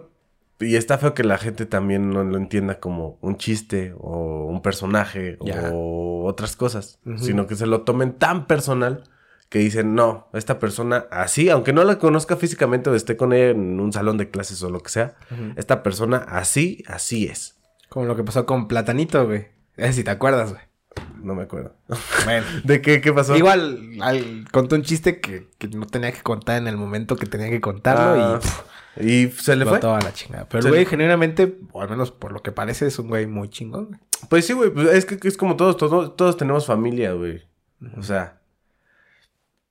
[0.60, 4.62] Y está feo que la gente también no lo entienda como un chiste o un
[4.62, 9.06] personaje o otras cosas, sino que se lo tomen tan personal
[9.50, 13.50] que dicen, no, esta persona así, aunque no la conozca físicamente o esté con ella
[13.50, 15.16] en un salón de clases o lo que sea,
[15.56, 17.58] esta persona así, así es.
[17.90, 19.48] Como lo que pasó con Platanito, güey.
[19.78, 20.62] Es si te acuerdas, güey.
[21.24, 21.76] No me acuerdo.
[22.26, 22.46] Bueno.
[22.64, 23.36] ¿De qué, qué pasó?
[23.38, 27.26] Igual al- contó un chiste que, que no tenía que contar en el momento que
[27.28, 28.40] tenía que contarlo Ah,
[28.98, 29.74] y pff, y se le fue.
[29.76, 30.48] botó a la chingada.
[30.50, 33.50] Pero güey, le- genuinamente, o al menos por lo que parece, es un güey muy
[33.50, 33.86] chingón.
[33.88, 34.00] güey.
[34.30, 37.44] Pues sí, güey, pues es que es como todos, todos, todos tenemos familia, güey.
[37.98, 38.40] O sea,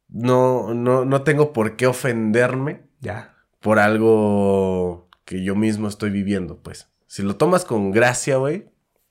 [0.08, 3.34] no, no, no tengo por qué ofenderme Ya.
[3.60, 6.88] por algo que yo mismo estoy viviendo, pues.
[7.06, 8.69] Si lo tomas con gracia, güey,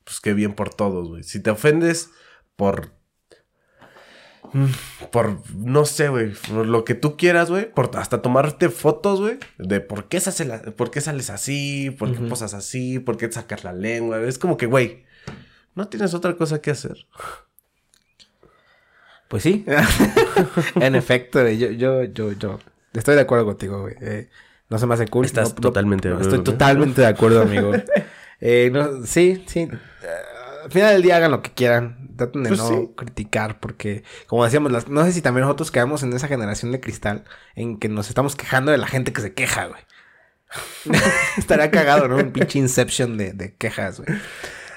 [0.09, 1.21] pues qué bien por todos, güey.
[1.23, 2.09] Si te ofendes
[2.55, 2.89] por...
[4.53, 4.65] mm,
[5.11, 9.37] Por, no sé, güey, por lo que tú quieras, güey, por hasta tomarte fotos, güey,
[9.59, 13.63] de por qué, la- por qué sales así, por qué posas así, por qué sacas
[13.63, 14.19] la lengua.
[14.21, 15.05] Es como que, güey,
[15.75, 17.05] no tienes otra cosa que hacer.
[19.27, 19.63] Pues sí.
[20.81, 22.59] en efecto, yo, yo, yo, yo
[22.93, 23.93] estoy de acuerdo contigo, güey.
[24.01, 24.29] Eh,
[24.69, 25.25] no se me hace cool.
[25.25, 27.71] Estás No- no- totalmente de acuerdo, Estoy totalmente de acuerdo, amigo.
[28.41, 29.61] Eh, no, sí, sí.
[29.61, 29.69] Eh,
[30.65, 31.97] al final del día hagan lo que quieran.
[32.17, 32.89] Traten de Pues no sí.
[32.97, 36.81] criticar porque, como decíamos, las- no sé si también nosotros quedamos en esa generación de
[36.81, 37.23] cristal
[37.55, 39.81] en que nos estamos quejando de la gente que se queja, güey.
[41.37, 42.17] Estaría cagado, ¿no?
[42.17, 44.17] Un pinche inception de, de quejas, güey.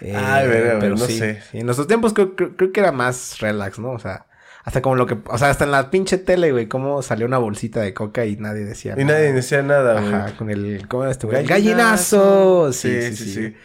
[0.02, 1.40] Eh, Ay, verga, güey, no sé.
[1.50, 3.90] sí, en nuestros tiempos creo, creo- creo que era más relax, ¿no?
[3.92, 4.26] O sea,
[4.64, 5.18] hasta como lo que...
[5.26, 8.36] O sea, hasta en la pinche tele, güey, cómo salió una bolsita de coca y
[8.36, 9.18] nadie decía Y nada.
[9.18, 10.14] nadie decía nada, güey.
[10.14, 10.86] Ajá, con el...
[10.88, 11.40] ¿Cómo era este güey?
[11.40, 12.62] El Gallinazo.
[12.64, 12.72] gallinazo.
[12.72, 13.56] Sí, sí, sí.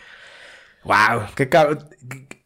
[0.84, 1.88] Wow, qué cabrón.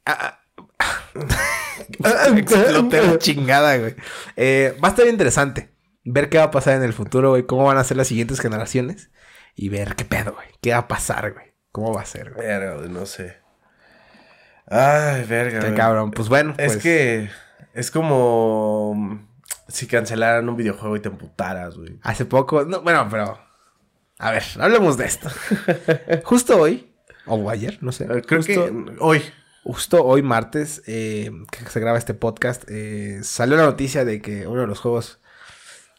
[0.06, 0.40] Ah,
[0.80, 1.08] ah.
[2.38, 3.96] Exploté la chingada, güey.
[4.36, 5.72] Eh, va a estar interesante
[6.04, 7.44] ver qué va a pasar en el futuro, güey.
[7.44, 9.12] Cómo van a ser las siguientes generaciones.
[9.56, 10.48] Y ver qué pedo, güey.
[10.62, 11.54] ¿Qué va a pasar, güey?
[11.72, 12.48] ¿Cómo va a ser, güey?
[12.48, 13.38] Verga, no sé.
[14.68, 15.78] Ay, verga, Qué güey.
[15.78, 16.12] cabrón.
[16.12, 16.54] Pues bueno.
[16.58, 17.30] Es pues, que
[17.74, 19.28] es como mm,
[19.68, 22.00] si cancelaran un videojuego y te emputaras, güey.
[22.04, 22.66] Hace poco.
[22.66, 23.40] No, bueno, pero.
[24.20, 25.30] A ver, hablemos de esto.
[26.24, 26.94] Justo hoy.
[27.26, 28.06] O ayer, no sé.
[28.06, 29.22] Eh, Creo justo, que hoy.
[29.64, 34.48] Justo hoy, martes, eh, que se graba este podcast, eh, salió la noticia de que
[34.48, 35.21] uno de los juegos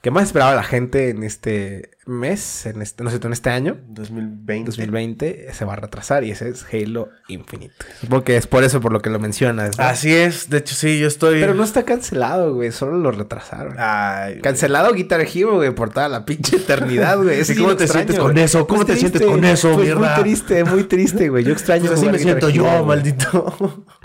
[0.02, 2.66] ¿Qué más esperaba la gente en este mes?
[2.66, 3.76] En este, no sé, en este año.
[3.86, 4.64] 2020.
[4.72, 7.72] 2020 se va a retrasar y ese es Halo Infinite.
[8.10, 9.78] Porque es por eso por lo que lo mencionas.
[9.78, 9.84] ¿no?
[9.84, 11.38] Así es, de hecho sí, yo estoy...
[11.38, 12.72] Pero no está cancelado, güey.
[12.72, 13.76] Solo lo retrasaron.
[13.78, 17.38] Ay, Cancelado Guitar Hero, güey, por toda la pinche eternidad, güey.
[17.38, 18.34] Ese ¿Y sí cómo te extraño, sientes güey.
[18.34, 18.66] con eso?
[18.66, 20.14] ¿Cómo Pues te sientes triste, con eso, pues mierda?
[20.16, 21.44] Muy triste, muy triste, güey.
[21.44, 22.86] Yo extraño pues así jugar me Guitar siento yo, Hero, güey.
[22.86, 23.86] maldito.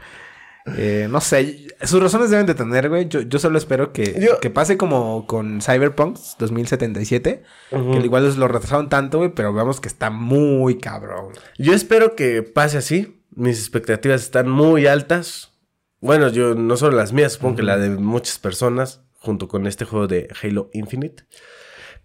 [0.76, 3.07] Eh, no sé, sus razones deben de tener, güey.
[3.07, 7.43] Yo, yo solo espero que, Yo- que pase como con Cyberpunk 2077.
[7.72, 7.91] Ujú.
[7.91, 11.34] Que igual lo retrasaron tanto, güey, pero veamos que está muy cabrón.
[11.57, 13.22] Yo espero que pase así.
[13.32, 15.53] Mis expectativas están muy altas.
[16.01, 19.86] Bueno, yo no solo las mías, supongo que la de muchas personas, junto con este
[19.86, 21.24] juego de Halo Infinite.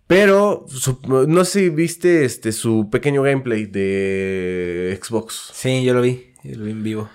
[0.06, 5.50] Pero su- no sé si viste este su pequeño gameplay de Xbox.
[5.54, 6.32] Sí, yo lo vi.
[6.44, 7.08] Yo lo vi en vivo.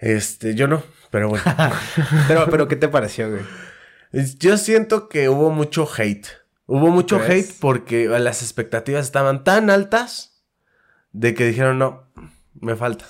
[0.00, 1.44] Este, yo no, pero bueno.
[2.28, 3.42] Pero, pero ¿qué te pareció, güey?
[4.38, 6.26] Yo siento que hubo mucho hate.
[6.66, 7.50] Hubo mucho ¿Crees?
[7.50, 10.44] hate porque las expectativas estaban tan altas
[11.12, 12.04] de que dijeron, no,
[12.60, 13.04] me falta.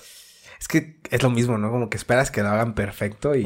[0.59, 1.71] Es que es lo mismo, ¿no?
[1.71, 3.45] Como que esperas que lo hagan perfecto y...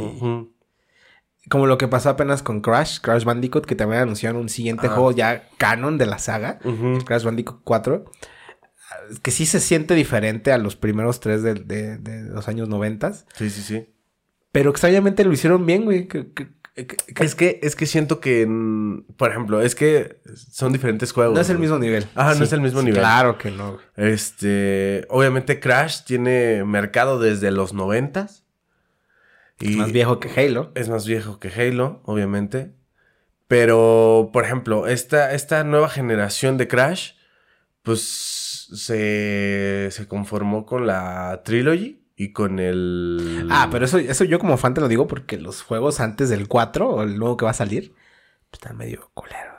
[1.51, 5.13] Como lo que pasó apenas con Crash, Crash Bandicoot, que también anunciaron un siguiente juego
[5.13, 6.59] ya canon de la saga,
[7.05, 8.05] Crash Bandicoot 4,
[9.23, 13.13] que sí se siente diferente a los primeros tres de, de- de los años 90,
[13.13, 13.89] Sí, sí, sí.
[14.53, 16.09] pero extrañamente lo hicieron bien, güey.
[16.09, 18.49] que- que- que- que- Es que, es que siento que,
[19.17, 21.35] por ejemplo, es que son diferentes juegos.
[21.37, 22.07] no es el mismo nivel.
[22.17, 22.99] Ajá, no es el mismo nivel.
[23.01, 23.79] Claro que no.
[23.97, 28.45] Este, obviamente Crash tiene mercado desde los noventas.
[29.61, 30.73] Y Más viejo que Halo.
[30.75, 32.73] es más viejo que Halo, obviamente.
[33.47, 37.13] Pero, por ejemplo, esta, esta nueva generación de Crash,
[37.83, 38.01] pues
[38.73, 43.49] se, se conformó con la Trilogy y con el...
[43.51, 46.49] Ah, pero eso, eso yo como fan te lo digo porque los juegos antes del
[46.49, 47.93] 4 o el nuevo que va a salir
[48.51, 49.55] pues, están medio culeros.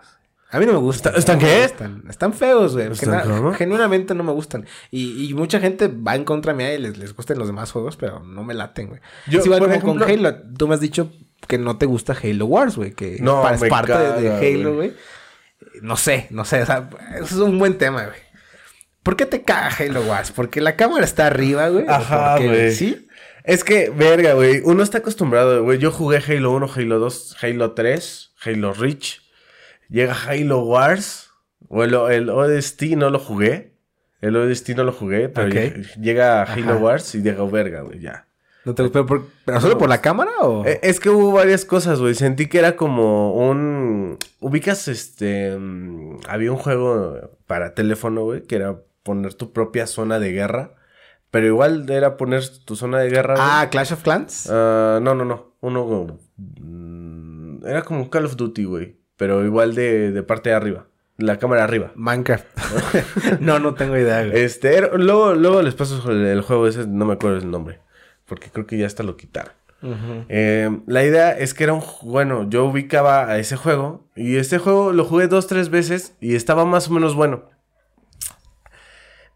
[0.52, 1.16] A mí no me gustan.
[1.16, 1.64] ¿Está- están qué?
[1.64, 2.04] gustan.
[2.08, 2.90] Están feos, güey.
[2.90, 3.54] ¿Están?
[3.56, 4.66] Genuinamente no me gustan.
[4.90, 7.98] Y, y mucha gente va en contra mía y les, les gustan los demás juegos,
[7.98, 9.02] pero no me laten, güey.
[9.28, 10.38] Yo, Es igual por como con ejemplo- Halo.
[10.58, 11.12] Tú me has dicho
[11.48, 12.94] que no te gusta Halo Wars, güey.
[12.94, 14.94] Que No, es parte de- Halo, güey.
[15.82, 16.62] No sé, no sé.
[16.62, 18.20] O sea, eso es un buen tema, güey.
[19.06, 20.32] ¿Por qué te caga Halo Wars?
[20.32, 21.86] Porque la cámara está arriba, güey.
[21.86, 22.72] ¿O Ajá, güey.
[22.72, 23.08] ¿Sí?
[23.44, 24.62] Es que, verga, güey.
[24.66, 25.78] Uno está acostumbrado, güey.
[25.78, 29.22] Yo jugué Halo 1, Halo 2, Halo 3, Halo Reach.
[29.90, 31.30] Llega Halo Wars.
[31.70, 33.76] O el, el ODST no lo jugué.
[34.22, 35.50] El ODST no lo jugué, pero
[36.02, 36.76] llega Halo Ajá.
[36.78, 38.26] Wars y llega verga, güey, ya.
[38.64, 39.06] ¿No te gustó?
[39.06, 40.66] por- ¿Pero solo por la cámara o...?
[40.66, 42.16] Eh, Es que hubo varias cosas, güey.
[42.16, 44.18] Sentí que era como un...
[44.40, 45.56] Ubicas, este...
[45.56, 50.72] mm, Había un juego para teléfono, güey, que era poner tu propia zona de guerra.
[51.32, 53.36] Pero igual era poner tu zona de guerra.
[53.36, 53.48] güey.
[53.50, 54.50] Ah, Clash of Clans.
[54.52, 55.54] Ah, no, no, no.
[55.62, 56.18] Uno.
[56.38, 58.98] mm, Era como Call of Duty, güey.
[59.18, 60.88] Pero igual de, de parte de arriba.
[61.18, 61.92] La cámara arriba.
[61.96, 62.46] Minecraft.
[63.40, 64.38] no, no tengo idea, güey.
[64.44, 67.80] Este, era- luego, luego les paso el, el juego ese, no me acuerdo el nombre.
[68.26, 69.54] Porque creo que ya hasta lo quitaron.
[70.30, 71.84] Eh, la idea es que era un.
[72.02, 74.08] Bueno, yo ubicaba a ese juego.
[74.16, 76.16] Y este juego lo jugué dos, tres veces.
[76.20, 77.44] Y estaba más o menos bueno.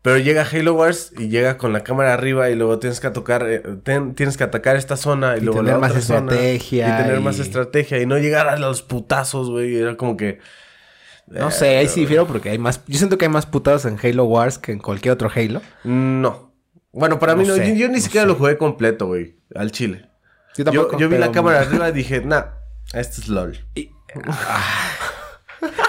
[0.02, 3.45] Pero llega Halo Wars y llega con la cámara arriba y luego tienes que tocar,
[3.50, 6.20] eh, ten- tienes que atacar esta zona y, Y luego tener la más otra zona,
[6.32, 9.76] estrategia y tener y- más estrategia y no llegar a los putazos, güey.
[9.76, 10.39] Era como que
[11.28, 12.82] No sé, ahí sí difiero porque hay más...
[12.88, 15.62] Yo siento que hay más putados en Halo Wars que en cualquier otro Halo.
[15.84, 16.47] no.
[16.91, 18.30] Bueno, para No mí no, sé, yo, yo ni no siquiera sé.
[18.30, 20.10] lo jugué completo, güey, al chile.
[20.58, 22.45] Yo Yo, tampoco, yo vi la cámara arriba y dije, nah,
[22.93, 23.60] este es LOL.
[23.76, 23.91] Y-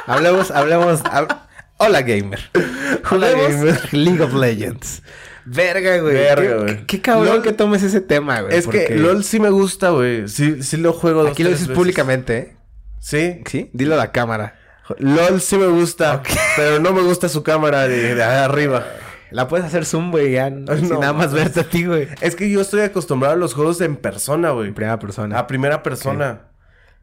[0.07, 1.03] hablemos, hablemos...
[1.05, 1.49] hab-
[1.81, 2.39] Hola, gamer.
[3.05, 3.95] Juguemos gamer.
[3.95, 5.03] League of Legends.
[5.47, 6.15] Verga, güey.
[6.15, 6.77] Verga, güey.
[6.79, 8.55] Qué, qué cabrón LOL- que tomes ese tema, güey.
[8.55, 10.29] Es que LOL sí me gusta, güey.
[10.29, 11.77] Sí, sí lo juego dos, Aquí lo dices veces.
[11.79, 12.57] públicamente, ¿eh?
[13.01, 13.41] Sí.
[13.47, 13.71] ¿Sí?
[13.73, 14.57] Dilo a la cámara.
[14.99, 16.23] LOL sí me gusta,
[16.57, 18.85] pero no me gusta su cámara de, de arriba.
[19.31, 20.49] La puedes hacer zoom, güey, ya.
[20.49, 22.09] sin no nada más verte a ti, güey.
[22.21, 24.69] Es que yo estoy acostumbrado a los juegos en persona, güey.
[24.69, 25.39] En primera persona.
[25.39, 26.50] A primera persona.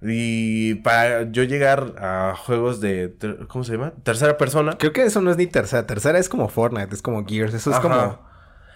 [0.02, 3.16] Y para yo llegar a juegos de...
[3.48, 3.94] ¿Cómo se llama?
[4.04, 4.78] Tercera persona.
[4.78, 5.88] Creo que eso no es ni tercera.
[5.88, 7.54] Tercera es como Fortnite, es como Gears.
[7.54, 7.82] Eso es Ajá.
[7.82, 8.28] como.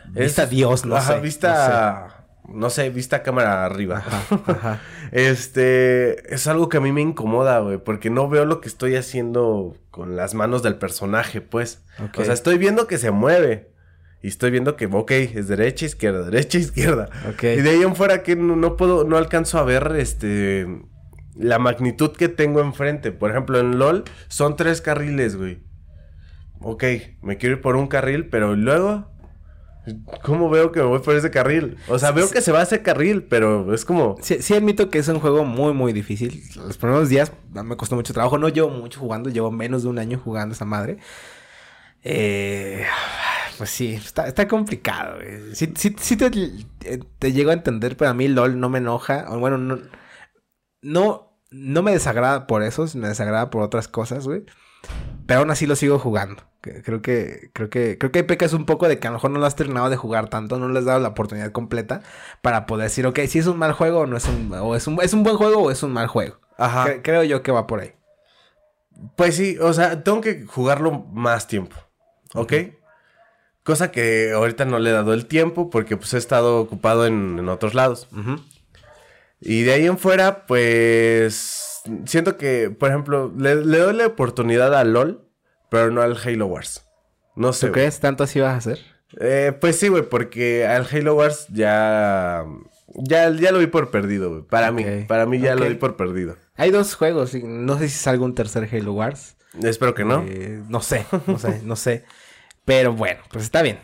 [0.10, 1.20] Vista Dios, no Ajá, sé.
[1.20, 2.18] vista...
[2.50, 2.90] No sé.
[2.90, 3.98] vista cámara arriba.
[3.98, 4.80] Ajá, ajá.
[5.12, 6.34] Este...
[6.34, 7.78] Es algo que a mí me incomoda, güey.
[7.78, 11.84] Porque no veo lo que estoy haciendo con las manos del personaje, pues.
[12.04, 12.18] Ok.
[12.18, 13.70] O sea, estoy viendo que se mueve.
[14.24, 17.10] Y estoy viendo que, ok, es derecha, izquierda, derecha, izquierda.
[17.30, 17.44] Ok.
[17.44, 20.68] Y de ahí en fuera que no, no puedo, no alcanzo a ver este
[21.36, 23.12] la magnitud que tengo enfrente.
[23.12, 25.64] Por ejemplo, en LOL son tres carriles, güey.
[26.60, 26.84] Ok,
[27.22, 29.12] me quiero ir por un carril, pero luego
[30.22, 31.78] ¿Cómo veo que me voy por ese carril?
[31.88, 34.16] O sea, veo que se va a ese carril, pero es como...
[34.22, 36.44] Sí, sí admito que es un juego muy, muy difícil.
[36.56, 38.38] Los primeros días me costó mucho trabajo.
[38.38, 40.98] No llevo mucho jugando, llevo menos de un año jugando esa madre.
[42.04, 42.86] Eh,
[43.58, 45.16] pues sí, está, está complicado.
[45.16, 45.56] güey.
[45.56, 46.30] Sí, sí, sí te,
[47.18, 49.26] te llego a entender, pero a mí LOL no me enoja.
[49.36, 49.80] Bueno, no,
[50.82, 54.44] no, no me desagrada por eso, me desagrada por otras cosas, güey.
[55.28, 56.44] Pero aún así lo sigo jugando.
[56.62, 59.40] Creo que, creo que, creo que pecas un poco de que a lo mejor no
[59.40, 62.02] lo has terminado de jugar tanto, no le has dado la oportunidad completa
[62.42, 64.86] para poder decir, ok, si es un mal juego o no es un, o es
[64.88, 66.40] un, es un buen juego o es un mal juego.
[66.58, 66.86] Ajá.
[66.88, 67.94] Cre- creo yo que va por ahí.
[69.16, 71.76] Pues sí, o sea, tengo que jugarlo más tiempo,
[72.36, 72.54] ¿ok?
[73.64, 77.38] Cosa que ahorita no le he dado el tiempo porque pues he estado ocupado en,
[77.40, 78.08] en otros lados.
[79.42, 84.74] Y de ahí en fuera, pues siento que, por ejemplo, le, le doy la oportunidad
[84.76, 85.28] a LOL,
[85.70, 86.86] pero no al Halo Wars.
[87.36, 87.68] No sé.
[87.68, 88.00] ¿Tú crees?
[88.00, 88.80] ¿Tanto así vas a hacer?
[89.20, 92.46] Eh, pues sí, güey, porque al Halo Wars ya,
[92.96, 94.42] ya, ya lo vi por perdido, güey.
[94.44, 96.38] Para mí, para mí ya lo vi por perdido.
[96.56, 99.38] Hay dos juegos, y no sé si salga un tercer Halo Wars.
[99.62, 100.24] Espero que no.
[100.28, 102.06] Eh, no sé, no sé, no sé.
[102.64, 103.80] Pero bueno, pues está bien.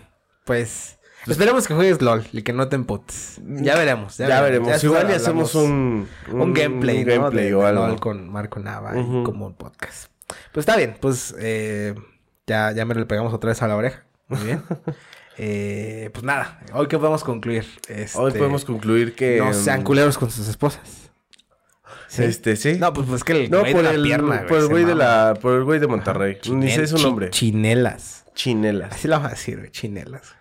[0.45, 0.97] Pues
[1.28, 3.40] esperemos que juegues LOL y que no te emputes.
[3.46, 4.18] Ya veremos.
[4.18, 4.68] Ya, veremos.
[4.68, 7.12] después Igual y hacemos un, un, gameplay, ¿no?
[7.12, 7.88] gameplay de, o de algo.
[7.88, 10.12] LOL con Marco Nava y como un podcast.
[10.52, 11.96] Pues está bien, pues eh,
[12.46, 14.06] ya, ya me le pegamos otra vez a la oreja.
[14.28, 14.64] Muy bien.
[15.40, 17.64] Eh, pues nada, hoy que podemos concluir.
[17.88, 19.38] Este, Hoy podemos concluir que...
[19.38, 21.12] No sean mm, culeros con sus esposas.
[22.08, 22.24] Sí.
[22.24, 22.78] Este, sí.
[22.80, 24.84] No, pues, pues que el No, güey por de la el, pierna, por el güey
[24.84, 26.40] de la, por el güey de Monterrey.
[26.50, 27.30] Ni sé su nombre.
[27.30, 28.26] Chinelas.
[28.34, 28.94] Chinelas.
[28.94, 30.36] Así la vamos a decir, güey, chinelas.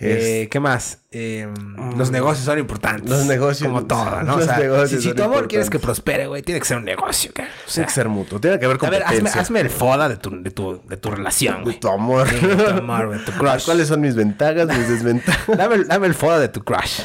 [0.00, 0.98] Eh, ¿Qué más?
[1.10, 1.48] Eh,
[1.96, 3.10] los negocios son importantes.
[3.10, 4.36] Los negocios- Como todo, ¿no?
[4.38, 7.48] O sea, si, tu amor quieres que prospere, güey, tiene que ser un negocio, güey.
[7.48, 8.40] O Tiene que ser mutuo.
[8.40, 9.28] Tiene que haber a ver, competencia.
[9.28, 11.80] hazme, hazme el foda de tu, de tu, de tu relación, De güey.
[11.80, 12.30] tu amor.
[12.30, 13.64] De tu amor, güey, tu crush.
[13.64, 15.46] ¿Cuáles son mis ventajas, mis desventajas?
[15.58, 17.00] Dame, el- dame el foda de tu crush.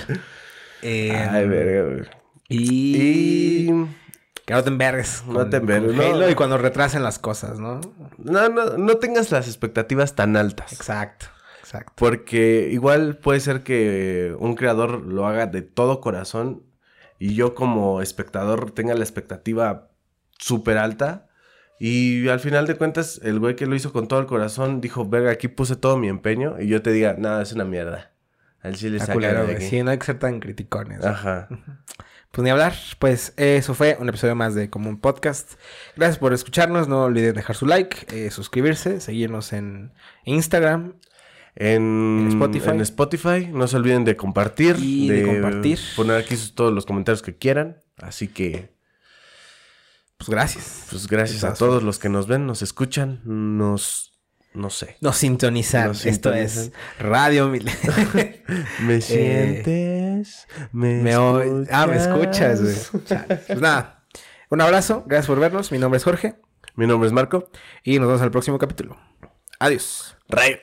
[0.83, 2.07] Eh, Ay, verga, güey.
[2.49, 3.69] y...
[3.71, 3.85] Y...
[4.45, 5.23] Que no te envergues.
[5.25, 6.29] No te envergues, no.
[6.29, 7.79] Y cuando retrasen las cosas, ¿no?
[8.17, 10.73] No, no, no tengas las expectativas tan altas.
[10.73, 11.27] Exacto,
[11.73, 11.93] exacto.
[11.95, 16.63] Porque igual puede ser que un creador lo haga de todo corazón
[17.19, 19.89] y yo como espectador tenga la expectativa
[20.37, 21.27] súper alta.
[21.79, 25.07] Y al final de cuentas, el güey que lo hizo con todo el corazón dijo,
[25.07, 26.59] verga, aquí puse todo mi empeño.
[26.59, 28.11] Y yo te diga, nada, es una mierda.
[28.61, 29.55] Al chile Está saca culero, de güey.
[29.57, 29.65] aquí.
[29.65, 31.03] Sí, no hay que ser tan criticones.
[31.03, 31.49] Ajá.
[32.33, 35.53] Pues ni hablar, pues eso fue un episodio más de Común Podcast.
[35.95, 39.91] Gracias por escucharnos, no olviden dejar su like, eh, suscribirse, seguirnos en
[40.25, 40.95] Instagram
[41.55, 42.69] En, Spotify.
[42.69, 44.77] en Spotify, no se olviden de compartir.
[44.79, 45.79] Y de compartir.
[45.95, 47.77] Poner aquí todos los comentarios que quieran.
[47.97, 48.73] Así que,
[50.17, 50.87] Pues gracias.
[50.89, 54.09] pues gracias a todos los que nos ven, nos escuchan, nos...
[54.55, 54.97] No sé.
[55.01, 55.87] Nos sintonizan.
[55.87, 56.63] Nos Esto sintonizan.
[56.65, 57.65] es Radio Mil.
[58.81, 60.47] ¿Me sientes?
[60.71, 63.25] ¿Me, me oy- Ah, me escuchas, escuchas?
[63.27, 63.39] güey.
[63.47, 64.05] Pues nada.
[64.51, 65.71] Un abrazo, gracias por vernos.
[65.71, 66.35] Mi nombre es Jorge
[66.75, 67.49] Mi nombre es Marco.
[67.83, 68.95] y nos vemos el próximo capítulo.
[69.59, 70.15] Adiós.
[70.29, 70.57] Ray.